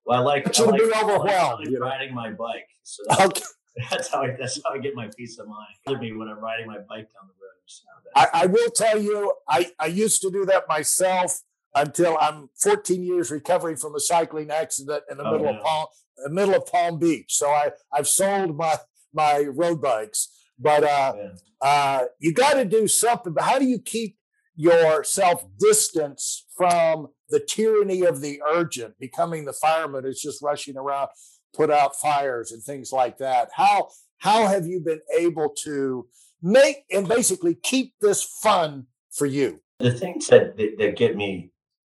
Well, 0.05 0.21
I 0.21 0.23
like, 0.23 0.47
I, 0.59 0.63
I 0.63 0.65
like, 0.65 0.79
be 0.79 0.91
overwhelmed. 0.95 1.67
I 1.67 1.69
like 1.69 1.79
riding 1.79 2.15
my 2.15 2.31
bike. 2.31 2.67
So 2.83 3.03
okay. 3.21 3.41
That's 3.91 4.07
how 4.09 4.23
I, 4.23 4.35
that's 4.39 4.59
how 4.65 4.73
I 4.73 4.79
get 4.79 4.95
my 4.95 5.09
peace 5.15 5.37
of 5.37 5.47
mind. 5.47 5.67
With 5.85 5.99
me 5.99 6.11
when 6.11 6.27
I'm 6.27 6.39
riding 6.39 6.65
my 6.65 6.79
bike 6.89 7.09
down 7.13 7.27
the 7.27 7.33
road. 7.33 7.61
So 7.67 7.83
I, 8.15 8.27
I 8.33 8.45
will 8.47 8.71
tell 8.71 8.99
you, 8.99 9.33
I, 9.47 9.71
I 9.79 9.85
used 9.85 10.21
to 10.23 10.31
do 10.31 10.45
that 10.45 10.67
myself 10.67 11.41
until 11.75 12.17
I'm 12.19 12.49
14 12.61 13.03
years 13.03 13.29
recovering 13.29 13.75
from 13.75 13.93
a 13.95 13.99
cycling 13.99 14.49
accident 14.49 15.03
in 15.11 15.17
the 15.17 15.25
oh, 15.25 15.31
middle 15.31 15.49
of 15.49 15.63
Palm, 15.63 15.85
the 16.23 16.29
middle 16.29 16.55
of 16.55 16.65
Palm 16.65 16.97
Beach. 16.97 17.35
So 17.35 17.49
I 17.49 17.71
I've 17.93 18.07
sold 18.07 18.57
my 18.57 18.77
my 19.13 19.41
road 19.41 19.81
bikes, 19.81 20.29
but 20.57 20.83
uh, 20.83 21.13
uh, 21.61 22.05
you 22.19 22.33
got 22.33 22.53
to 22.53 22.65
do 22.65 22.87
something. 22.87 23.33
But 23.33 23.43
how 23.43 23.59
do 23.59 23.65
you 23.65 23.79
keep 23.79 24.17
yourself 24.55 25.45
distance 25.59 26.45
from 26.55 27.09
the 27.29 27.39
tyranny 27.39 28.03
of 28.03 28.21
the 28.21 28.41
urgent, 28.47 28.95
becoming 28.99 29.45
the 29.45 29.53
fireman 29.53 30.03
who's 30.03 30.21
just 30.21 30.41
rushing 30.41 30.77
around? 30.77 31.09
Put 31.55 31.71
out 31.71 31.99
fires 31.99 32.51
and 32.51 32.61
things 32.61 32.91
like 32.91 33.17
that. 33.17 33.49
How 33.53 33.89
how 34.19 34.47
have 34.47 34.65
you 34.65 34.79
been 34.79 35.01
able 35.17 35.49
to 35.63 36.07
make 36.41 36.83
and 36.91 37.07
basically 37.07 37.55
keep 37.55 37.93
this 38.01 38.23
fun 38.23 38.87
for 39.11 39.25
you? 39.25 39.61
The 39.79 39.91
things 39.91 40.27
that 40.27 40.57
that, 40.57 40.95
get 40.97 41.15
me 41.15 41.51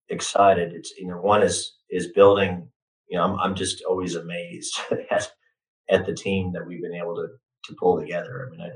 excited, 0.09 0.73
it's 0.73 0.93
you 0.99 1.09
know, 1.09 1.21
one 1.21 1.43
is 1.43 1.77
is 1.91 2.09
building. 2.09 2.69
You 3.09 3.19
know, 3.19 3.25
I'm 3.25 3.39
I'm 3.41 3.55
just 3.55 3.83
always 3.85 4.15
amazed 4.15 4.79
at 5.11 5.31
at 5.91 6.07
the 6.07 6.15
team 6.15 6.53
that 6.53 6.67
we've 6.67 6.83
been 6.83 6.95
able 6.95 7.17
to 7.17 7.27
to 7.65 7.77
pull 7.79 8.01
together. 8.01 8.47
I 8.47 8.51
mean, 8.51 8.61
I, 8.61 8.71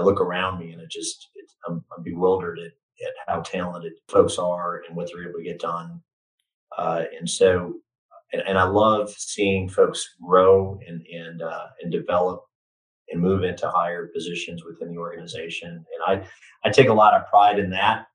I 0.00 0.02
look 0.02 0.20
around 0.20 0.58
me 0.58 0.72
and 0.72 0.80
it 0.80 0.90
just 0.90 1.28
I'm, 1.68 1.84
I'm, 1.96 2.02
bewildered 2.02 2.58
at, 2.58 2.72
at 3.06 3.14
how 3.26 3.40
talented 3.40 3.92
folks 4.08 4.38
are 4.38 4.82
and 4.86 4.96
what 4.96 5.08
they're 5.08 5.28
able 5.28 5.38
to 5.38 5.44
get 5.44 5.60
done. 5.60 6.02
Uh, 6.76 7.04
and 7.16 7.28
so 7.28 7.74
and, 8.32 8.42
and 8.46 8.58
I 8.58 8.64
love 8.64 9.10
seeing 9.10 9.68
folks 9.68 10.04
grow 10.26 10.78
and 10.86 11.04
and 11.06 11.42
uh, 11.42 11.66
and 11.80 11.92
develop 11.92 12.42
and 13.10 13.20
move 13.20 13.44
into 13.44 13.68
higher 13.70 14.10
positions 14.14 14.64
within 14.64 14.92
the 14.92 14.98
organization. 14.98 15.70
And 15.70 16.22
I 16.24 16.26
I 16.64 16.70
take 16.70 16.88
a 16.88 16.94
lot 16.94 17.14
of 17.14 17.28
pride 17.28 17.58
in 17.58 17.70
that, 17.70 18.06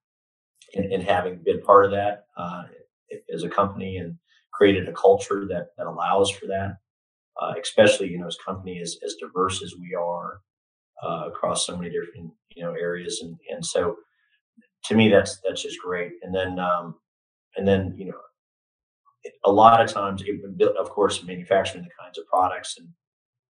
in, 0.73 0.91
in 0.91 1.01
having 1.01 1.41
been 1.43 1.61
part 1.61 1.85
of 1.85 1.91
that 1.91 2.25
uh, 2.37 2.63
as 3.33 3.43
a 3.43 3.49
company 3.49 3.97
and 3.97 4.15
created 4.53 4.87
a 4.87 4.93
culture 4.93 5.45
that 5.49 5.67
that 5.77 5.87
allows 5.87 6.29
for 6.31 6.47
that. 6.47 6.77
Uh, 7.41 7.53
especially 7.61 8.09
you 8.09 8.19
know 8.19 8.27
as 8.27 8.37
company 8.45 8.81
as 8.81 8.97
as 9.05 9.15
diverse 9.15 9.63
as 9.63 9.73
we 9.79 9.95
are, 9.95 10.41
uh, 11.03 11.25
across 11.27 11.65
so 11.65 11.77
many 11.77 11.89
different 11.89 12.31
you 12.55 12.63
know 12.63 12.73
areas, 12.73 13.21
and 13.21 13.37
and 13.49 13.65
so 13.65 13.95
to 14.85 14.95
me 14.95 15.09
that's 15.09 15.39
that's 15.47 15.61
just 15.63 15.79
great. 15.79 16.11
And 16.23 16.35
then 16.35 16.59
um, 16.59 16.95
and 17.55 17.67
then 17.67 17.93
you 17.97 18.05
know 18.07 18.17
a 19.45 19.51
lot 19.51 19.81
of 19.81 19.91
times, 19.91 20.23
of 20.79 20.89
course, 20.89 21.23
manufacturing 21.23 21.83
the 21.83 21.89
kinds 22.01 22.17
of 22.17 22.27
products 22.27 22.77
and 22.77 22.87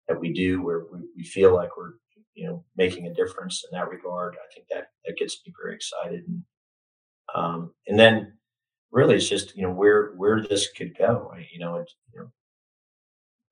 that 0.07 0.19
we 0.19 0.33
do 0.33 0.61
where 0.61 0.85
we, 0.91 0.99
we 1.15 1.23
feel 1.23 1.53
like 1.53 1.77
we're 1.77 1.93
you 2.33 2.47
know 2.47 2.63
making 2.77 3.07
a 3.07 3.13
difference 3.13 3.63
in 3.69 3.77
that 3.77 3.89
regard. 3.89 4.35
I 4.35 4.53
think 4.53 4.67
that 4.69 4.87
that 5.05 5.17
gets 5.17 5.41
me 5.45 5.53
very 5.61 5.75
excited. 5.75 6.23
And 6.27 6.43
um, 7.35 7.73
and 7.87 7.99
then 7.99 8.33
really 8.91 9.15
it's 9.15 9.27
just 9.27 9.55
you 9.55 9.63
know 9.63 9.71
where 9.71 10.13
where 10.15 10.41
this 10.41 10.71
could 10.71 10.97
go. 10.97 11.33
You 11.51 11.59
know, 11.59 11.75
and, 11.75 11.87
you 12.13 12.19
know, 12.19 12.31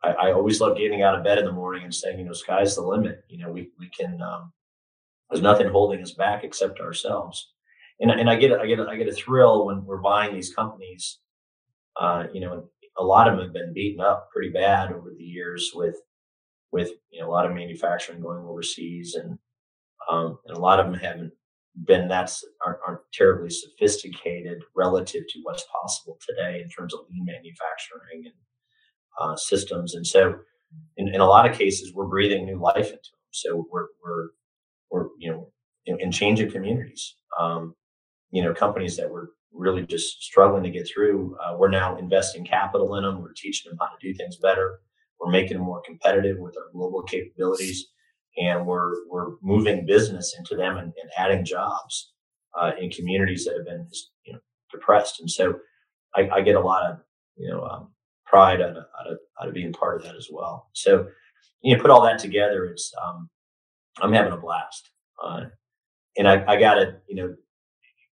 I, 0.03 0.27
I, 0.27 0.31
always 0.33 0.61
love 0.61 0.77
getting 0.77 1.01
out 1.01 1.15
of 1.15 1.23
bed 1.23 1.39
in 1.39 1.45
the 1.45 1.51
morning 1.51 1.83
and 1.83 1.93
saying, 1.93 2.19
you 2.19 2.25
know, 2.25 2.33
sky's 2.33 2.75
the 2.75 2.81
limit. 2.81 3.23
You 3.27 3.39
know, 3.39 3.51
we 3.51 3.69
we 3.79 3.89
can. 3.89 4.21
Um, 4.21 4.53
there's 5.29 5.41
nothing 5.41 5.67
holding 5.67 6.01
us 6.01 6.11
back 6.11 6.43
except 6.43 6.79
ourselves. 6.79 7.53
And 7.99 8.11
and 8.11 8.29
I 8.29 8.35
get 8.35 8.53
I 8.53 8.67
get 8.67 8.79
I 8.79 8.95
get 8.95 9.07
a 9.07 9.13
thrill 9.13 9.65
when 9.65 9.83
we're 9.85 9.97
buying 9.97 10.33
these 10.33 10.53
companies. 10.53 11.19
Uh, 11.99 12.25
you 12.33 12.41
know, 12.41 12.65
a 12.97 13.03
lot 13.03 13.27
of 13.27 13.35
them 13.35 13.45
have 13.45 13.53
been 13.53 13.73
beaten 13.73 14.01
up 14.01 14.29
pretty 14.31 14.49
bad 14.49 14.91
over 14.91 15.11
the 15.17 15.23
years 15.23 15.71
with 15.73 15.95
with 16.71 16.91
you 17.09 17.21
know 17.21 17.29
a 17.29 17.31
lot 17.31 17.45
of 17.45 17.53
manufacturing 17.53 18.21
going 18.21 18.45
overseas 18.45 19.15
and 19.15 19.37
um, 20.09 20.37
and 20.45 20.57
a 20.57 20.59
lot 20.59 20.79
of 20.79 20.85
them 20.85 20.99
haven't 20.99 21.31
been 21.85 22.07
that's 22.07 22.43
aren't, 22.65 22.79
aren't, 22.87 23.01
terribly 23.13 23.49
sophisticated 23.49 24.59
relative 24.75 25.23
to 25.27 25.39
what's 25.43 25.65
possible 25.81 26.17
today 26.25 26.61
in 26.61 26.69
terms 26.69 26.93
of 26.93 27.01
lean 27.09 27.25
manufacturing 27.25 28.23
and 28.25 28.33
uh, 29.19 29.35
systems. 29.35 29.95
And 29.95 30.05
so, 30.05 30.35
in, 30.97 31.09
in 31.09 31.21
a 31.21 31.25
lot 31.25 31.49
of 31.49 31.57
cases, 31.57 31.93
we're 31.93 32.07
breathing 32.07 32.45
new 32.45 32.59
life 32.59 32.77
into 32.77 32.91
them. 32.91 33.29
So 33.31 33.67
we're 33.71 33.87
we're 34.03 34.29
we're 34.89 35.07
you 35.19 35.31
know 35.31 35.51
in, 35.85 35.99
in 35.99 36.11
changing 36.11 36.51
communities. 36.51 37.15
Um, 37.39 37.75
you 38.31 38.43
know, 38.43 38.53
companies 38.53 38.97
that 38.97 39.09
were 39.09 39.29
really 39.55 39.85
just 39.85 40.21
struggling 40.21 40.63
to 40.63 40.69
get 40.69 40.87
through, 40.87 41.37
uh, 41.43 41.55
we're 41.57 41.69
now 41.69 41.97
investing 41.97 42.45
capital 42.45 42.95
in 42.95 43.03
them. 43.03 43.21
We're 43.21 43.33
teaching 43.33 43.71
them 43.71 43.79
how 43.79 43.87
to 43.87 43.97
do 44.01 44.13
things 44.13 44.37
better. 44.37 44.79
We're 45.19 45.31
making 45.31 45.57
them 45.57 45.65
more 45.65 45.81
competitive 45.85 46.37
with 46.39 46.57
our 46.57 46.71
global 46.73 47.03
capabilities 47.03 47.87
and 48.37 48.65
we're 48.65 49.05
we're 49.09 49.35
moving 49.41 49.85
business 49.85 50.35
into 50.37 50.55
them 50.55 50.77
and, 50.77 50.93
and 51.01 51.11
adding 51.17 51.45
jobs 51.45 52.11
uh, 52.59 52.71
in 52.79 52.89
communities 52.89 53.45
that 53.45 53.55
have 53.55 53.65
been 53.65 53.87
you 54.25 54.33
know 54.33 54.39
depressed. 54.71 55.19
And 55.19 55.29
so 55.29 55.55
I, 56.15 56.29
I 56.33 56.41
get 56.41 56.55
a 56.55 56.61
lot 56.61 56.89
of 56.89 56.99
you 57.37 57.49
know 57.49 57.63
um, 57.63 57.89
pride 58.25 58.61
out 58.61 58.71
of, 58.71 58.85
out 58.99 59.11
of, 59.11 59.17
out 59.41 59.47
of 59.47 59.53
being 59.53 59.73
part 59.73 59.97
of 59.97 60.03
that 60.03 60.15
as 60.15 60.29
well. 60.31 60.69
So 60.73 61.07
you 61.61 61.75
know 61.75 61.81
put 61.81 61.91
all 61.91 62.03
that 62.03 62.19
together, 62.19 62.65
it's 62.65 62.93
um, 63.03 63.29
I'm 64.01 64.13
having 64.13 64.33
a 64.33 64.37
blast. 64.37 64.89
Uh, 65.23 65.45
and 66.17 66.27
I, 66.27 66.43
I 66.47 66.59
got 66.59 66.75
to 66.75 66.97
you 67.07 67.15
know 67.15 67.35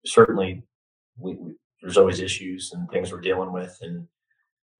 certainly 0.04 0.62
we, 1.18 1.34
we, 1.36 1.54
there's 1.80 1.96
always 1.98 2.20
issues 2.20 2.72
and 2.72 2.88
things 2.90 3.12
we're 3.12 3.20
dealing 3.20 3.52
with 3.52 3.76
and 3.82 4.06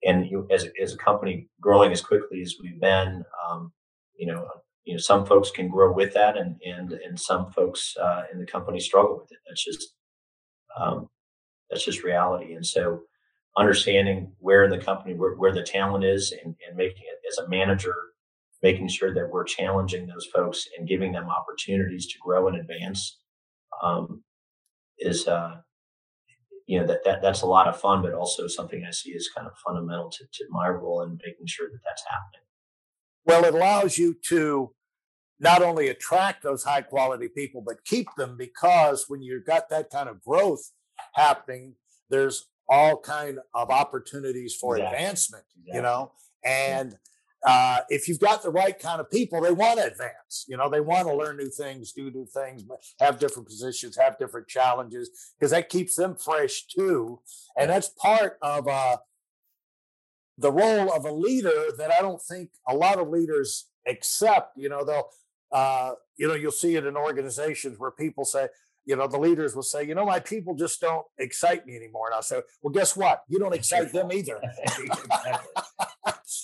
and 0.05 0.27
you, 0.31 0.47
as, 0.51 0.69
as 0.81 0.93
a 0.93 0.99
company 0.99 1.49
growing 1.61 1.91
as 1.91 2.03
quickly 2.03 2.41
as 2.43 2.57
we've 2.63 2.81
been, 2.81 3.25
um, 3.49 3.73
you 4.17 4.27
know, 4.27 4.47
you 4.85 4.95
know 4.95 4.99
some 4.99 5.27
folks 5.27 5.51
can 5.51 5.69
grow 5.69 5.93
with 5.93 6.15
that 6.15 6.37
and 6.37 6.57
and 6.65 6.93
and 6.93 7.19
some 7.19 7.51
folks 7.51 7.95
uh, 8.01 8.23
in 8.33 8.39
the 8.39 8.47
company 8.47 8.79
struggle 8.79 9.19
with 9.21 9.33
it. 9.33 9.39
That's 9.49 9.65
just 9.65 9.95
um, 10.79 11.09
that's 11.71 11.85
just 11.85 12.05
reality. 12.05 12.55
And 12.55 12.65
so 12.65 13.01
understanding 13.57 14.33
where 14.39 14.65
in 14.65 14.71
the 14.71 14.79
company 14.79 15.15
where, 15.15 15.35
where 15.35 15.53
the 15.53 15.63
talent 15.63 16.05
is 16.05 16.33
and, 16.33 16.55
and 16.69 16.77
making 16.77 17.03
it 17.03 17.27
as 17.29 17.39
a 17.39 17.49
manager 17.49 17.95
making 18.63 18.89
sure 18.89 19.15
that 19.15 19.31
we're 19.31 19.45
challenging 19.45 20.07
those 20.07 20.27
folks 20.35 20.67
and 20.77 20.89
giving 20.89 21.13
them 21.13 21.29
opportunities 21.29 22.07
to 22.07 22.19
grow 22.19 22.49
and 22.49 22.59
advance 22.59 23.19
um, 23.83 24.23
is 24.99 25.29
uh, 25.29 25.57
you 26.67 26.81
know 26.81 26.87
that, 26.87 27.05
that 27.05 27.23
that's 27.23 27.43
a 27.43 27.47
lot 27.47 27.69
of 27.69 27.81
fun 27.81 28.03
but 28.03 28.13
also 28.13 28.47
something 28.47 28.85
i 28.87 28.91
see 28.91 29.15
as 29.15 29.29
kind 29.35 29.47
of 29.47 29.53
fundamental 29.65 30.11
to, 30.11 30.25
to 30.33 30.45
my 30.51 30.69
role 30.69 31.03
in 31.03 31.19
making 31.25 31.47
sure 31.47 31.69
that 31.71 31.81
that's 31.85 32.05
happening 32.09 32.47
well, 33.27 33.45
it 33.45 33.55
allows 33.55 33.99
you 33.99 34.17
to 34.29 34.73
not 35.39 35.61
only 35.61 35.89
attract 35.89 36.43
those 36.43 36.63
high 36.63 36.81
quality 36.81 37.29
people, 37.29 37.61
but 37.61 37.85
keep 37.85 38.07
them 38.17 38.37
because 38.39 39.07
when 39.09 39.21
you've 39.21 39.45
got 39.45 39.69
that 39.69 39.91
kind 39.91 40.09
of 40.09 40.23
growth 40.23 40.71
happening, 41.15 41.75
there's 42.09 42.47
all 42.69 42.97
kind 42.97 43.39
of 43.55 43.71
opportunities 43.71 44.55
for 44.55 44.77
exactly. 44.77 44.97
advancement, 44.97 45.45
exactly. 45.59 45.77
you 45.77 45.83
know, 45.83 46.13
and 46.45 46.97
uh, 47.45 47.81
if 47.89 48.09
you've 48.09 48.21
got 48.21 48.43
the 48.43 48.51
right 48.51 48.79
kind 48.79 49.01
of 49.01 49.11
people, 49.11 49.41
they 49.41 49.53
want 49.53 49.79
to 49.79 49.87
advance. 49.87 50.45
You 50.49 50.57
know, 50.57 50.69
they 50.69 50.81
want 50.81 51.07
to 51.07 51.15
learn 51.15 51.37
new 51.37 51.51
things, 51.51 51.93
do 51.93 52.11
new 52.11 52.27
things, 52.27 52.65
have 53.01 53.19
different 53.19 53.47
positions, 53.47 53.97
have 53.97 54.19
different 54.19 54.49
challenges, 54.49 55.11
because 55.39 55.51
that 55.51 55.69
keeps 55.69 55.97
them 55.97 56.17
fresh 56.17 56.67
too. 56.67 57.21
And 57.57 57.71
that's 57.71 57.89
part 57.89 58.39
of 58.43 58.67
uh, 58.67 58.97
the 60.39 60.53
role 60.53 60.93
of 60.93 61.05
a 61.05 61.13
leader 61.13 61.67
that 61.79 61.93
I 61.93 62.03
don't 62.03 62.23
think 62.23 62.51
a 62.69 62.75
lot 62.75 62.99
of 62.99 63.09
leaders 63.09 63.69
accept. 63.87 64.57
You 64.57 64.69
know, 64.69 64.85
they'll, 64.85 65.09
uh, 65.53 65.93
you 66.17 66.27
know, 66.27 66.35
you'll 66.35 66.51
see 66.53 66.77
it 66.77 66.87
in 66.87 66.97
organizations 66.97 67.79
where 67.79 67.91
people 67.91 68.25
say, 68.25 68.49
you 68.87 68.95
know, 68.95 69.09
the 69.09 69.19
leaders 69.19 69.55
will 69.55 69.65
say, 69.65 69.85
you 69.85 69.95
know, 69.95 70.07
my 70.07 70.21
people 70.21 70.55
just 70.55 70.81
don't 70.81 71.05
excite 71.19 71.67
me 71.67 71.77
anymore. 71.77 72.07
And 72.07 72.15
I'll 72.15 72.23
say, 72.23 72.41
well, 72.63 72.73
guess 72.73 72.97
what? 72.97 73.25
You 73.29 73.41
don't 73.41 73.55
excite 73.55 73.93
them 73.93 74.13
either. 74.13 74.41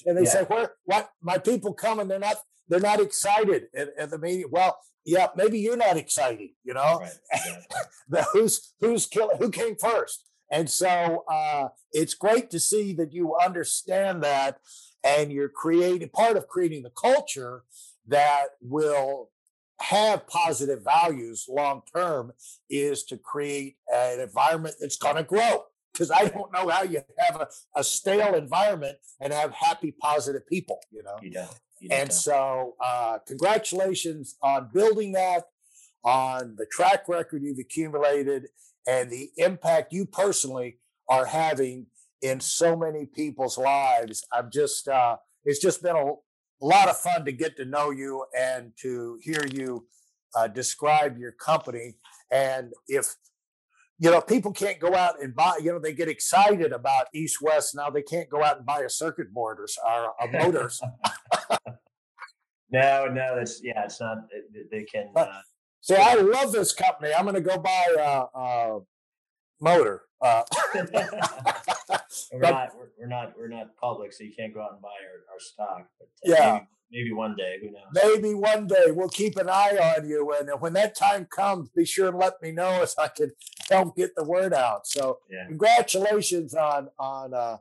and 0.07 0.19
they 0.19 0.25
yeah. 0.25 0.29
say, 0.29 0.43
where, 0.45 0.73
what? 0.85 1.11
My 1.23 1.39
people 1.39 1.73
come 1.73 2.01
and 2.01 2.11
they're 2.11 2.19
not, 2.19 2.37
they're 2.69 2.81
not 2.81 3.01
excited 3.01 3.69
at, 3.75 3.91
at 3.97 4.11
the 4.11 4.19
meeting. 4.19 4.47
Well, 4.51 4.77
yeah, 5.05 5.29
maybe 5.37 5.61
you're 5.61 5.77
not 5.77 5.97
excited, 5.97 6.51
you 6.65 6.75
know, 6.75 7.03
right. 8.11 8.25
who's, 8.33 8.75
who's 8.81 9.07
killing, 9.07 9.39
who 9.39 9.51
came 9.51 9.77
first? 9.77 10.25
And 10.51 10.69
so 10.69 11.25
uh, 11.31 11.69
it's 11.93 12.15
great 12.15 12.51
to 12.51 12.61
see 12.61 12.93
that 12.95 13.13
you 13.13 13.37
understand 13.37 14.23
that 14.25 14.59
and 15.05 15.33
you're 15.33 15.49
creating 15.49 16.09
part 16.11 16.37
of 16.37 16.49
creating 16.49 16.83
the 16.83 16.91
culture 16.91 17.63
that 18.09 18.47
will 18.61 19.31
have 19.83 20.27
positive 20.27 20.83
values 20.85 21.47
long 21.49 21.83
term 21.95 22.33
is 22.71 23.05
to 23.05 23.17
create 23.17 23.77
an 23.93 24.21
environment 24.21 24.77
that's 24.81 24.97
going 24.97 25.17
to 25.17 25.23
grow. 25.23 25.65
Because 25.93 26.11
I 26.11 26.27
don't 26.29 26.51
know 26.53 26.69
how 26.69 26.85
you 26.85 27.03
have 27.19 27.41
a, 27.41 27.49
a, 27.77 27.85
stale 27.85 28.35
environment 28.35 28.97
and 29.21 29.31
have 29.31 29.53
happy, 29.53 29.93
positive 29.93 30.47
people, 30.47 30.79
you 30.91 31.03
know? 31.03 31.17
You 31.21 31.33
don't. 31.33 31.61
You 31.81 31.89
don't 31.91 31.99
and 31.99 32.09
know. 32.09 32.15
so, 32.15 32.75
uh, 32.83 33.19
congratulations 33.27 34.37
on 34.43 34.71
building 34.73 35.13
that, 35.13 35.45
on 36.03 36.55
the 36.57 36.65
track 36.65 37.09
record 37.09 37.43
you've 37.43 37.59
accumulated, 37.59 38.49
and 38.87 39.11
the 39.11 39.31
impact 39.37 39.93
you 39.93 40.07
personally 40.07 40.79
are 41.11 41.27
having 41.27 41.87
in 42.23 42.41
so 42.41 42.75
many 42.75 43.05
people's 43.05 43.59
lives. 43.59 44.25
I've 44.33 44.51
just, 44.51 44.89
uh, 44.89 45.17
it's 45.45 45.61
just 45.61 45.83
been 45.83 45.97
a, 45.97 46.13
a, 46.63 46.67
lot 46.67 46.89
of 46.89 46.97
fun 46.97 47.25
to 47.25 47.33
get 47.33 47.57
to 47.57 47.65
know 47.65 47.91
you 47.91 48.25
and 48.39 48.73
to 48.81 49.19
hear 49.23 49.45
you 49.53 49.87
uh, 50.35 50.49
describe 50.49 51.19
your 51.19 51.33
company. 51.33 51.95
And 52.31 52.73
if, 52.89 53.15
you 53.99 54.11
know, 54.11 54.21
people 54.21 54.53
can't 54.53 54.79
go 54.79 54.95
out 54.95 55.23
and 55.23 55.35
buy, 55.35 55.59
you 55.63 55.73
know, 55.73 55.79
they 55.79 55.93
get 55.93 56.09
excited 56.09 56.73
about 56.73 57.07
East 57.15 57.39
West. 57.43 57.75
Now 57.75 57.91
they 57.91 58.03
can't 58.03 58.29
go 58.29 58.43
out 58.43 58.59
and 58.59 58.67
buy 58.67 58.81
a 58.81 58.89
circuit 58.89 59.33
board 59.33 59.59
or, 59.59 60.15
a 60.21 60.33
motor. 60.33 60.71
no, 62.71 63.07
no, 63.07 63.37
that's, 63.37 63.61
yeah, 63.63 63.85
it's 63.85 64.01
not, 64.01 64.19
they 64.71 64.85
can. 64.85 65.11
Uh, 65.15 65.27
See, 65.83 65.97
I 65.97 66.15
love 66.15 66.53
this 66.53 66.73
company. 66.73 67.13
I'm 67.13 67.25
going 67.25 67.35
to 67.35 67.41
go 67.41 67.59
buy 67.59 67.87
a, 67.99 68.39
a 68.39 68.81
motor. 69.61 70.03
Uh, 70.23 70.43
we're 72.33 72.39
not 72.39 72.71
we're, 72.77 72.89
we're, 72.99 73.07
not 73.09 73.33
we're 73.37 73.49
not 73.49 73.77
public, 73.77 74.13
so 74.13 74.23
you 74.23 74.33
can't 74.37 74.55
go 74.55 74.63
out 74.63 74.73
and 74.73 74.81
buy 74.81 74.89
our, 74.89 75.35
our 75.35 75.41
stock. 75.41 75.89
But 75.99 76.07
uh, 76.07 76.35
yeah, 76.35 76.53
maybe, 76.93 77.05
maybe, 77.05 77.13
one 77.13 77.35
day. 77.35 77.57
Who 77.61 77.73
knows? 77.73 77.83
Maybe 77.93 78.35
one 78.35 78.67
day 78.69 78.93
we'll 78.93 79.09
keep 79.09 79.37
an 79.37 79.49
eye 79.49 79.97
on 79.97 80.09
you, 80.09 80.33
and 80.39 80.49
when 80.61 80.75
that 80.75 80.97
time 80.97 81.27
comes, 81.27 81.71
be 81.71 81.85
sure 81.85 82.09
and 82.09 82.19
let 82.19 82.41
me 82.41 82.53
know 82.53 82.85
so 82.85 83.03
I 83.03 83.09
can 83.09 83.33
help 83.69 83.97
get 83.97 84.15
the 84.15 84.25
word 84.25 84.55
out. 84.55 84.87
So, 84.87 85.19
yeah. 85.29 85.47
congratulations 85.49 86.55
on 86.55 86.89
on 87.01 87.35
uh, 87.35 87.57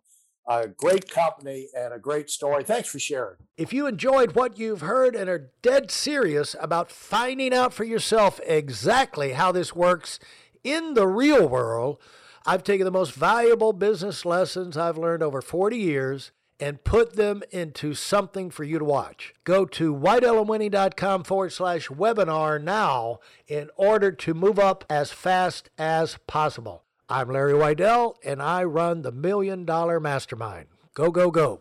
a 0.48 0.68
great 0.68 1.10
company 1.10 1.68
and 1.76 1.94
a 1.94 2.00
great 2.00 2.30
story. 2.30 2.64
Thanks 2.64 2.90
for 2.90 3.00
sharing. 3.00 3.38
If 3.58 3.74
you 3.74 3.88
enjoyed 3.88 4.34
what 4.34 4.58
you've 4.58 4.82
heard 4.82 5.16
and 5.16 5.30
are 5.30 5.52
dead 5.62 5.92
serious 5.92 6.56
about 6.60 6.92
finding 6.92 7.54
out 7.54 7.74
for 7.74 7.84
yourself 7.84 8.40
exactly 8.46 9.32
how 9.34 9.52
this 9.52 9.76
works 9.76 10.20
in 10.64 10.94
the 10.94 11.08
real 11.08 11.48
world, 11.48 11.98
I've 12.46 12.64
taken 12.64 12.86
the 12.86 12.92
most 12.92 13.14
valuable 13.14 13.72
business 13.72 14.26
lessons 14.26 14.76
I've 14.76 14.98
learned 14.98 15.22
over 15.22 15.42
40 15.42 15.78
years 15.78 16.32
and 16.60 16.84
put 16.84 17.16
them 17.16 17.42
into 17.52 17.94
something 17.94 18.50
for 18.50 18.64
you 18.64 18.80
to 18.80 18.86
watch. 18.86 19.34
Go 19.44 19.66
to 19.66 19.96
WeidelOnWinning.com 19.96 21.24
forward 21.24 21.52
slash 21.52 21.88
webinar 21.90 22.62
now 22.62 23.20
in 23.48 23.70
order 23.76 24.12
to 24.12 24.34
move 24.34 24.60
up 24.60 24.86
as 24.90 25.12
fast 25.12 25.70
as 25.78 26.18
possible. 26.28 26.84
I'm 27.10 27.30
Larry 27.30 27.54
Weidel, 27.54 28.16
and 28.24 28.42
I 28.42 28.64
run 28.64 29.02
the 29.02 29.12
Million 29.12 29.66
Dollar 29.66 30.00
Mastermind. 30.00 30.68
Go, 30.94 31.12
go, 31.12 31.30
go. 31.30 31.60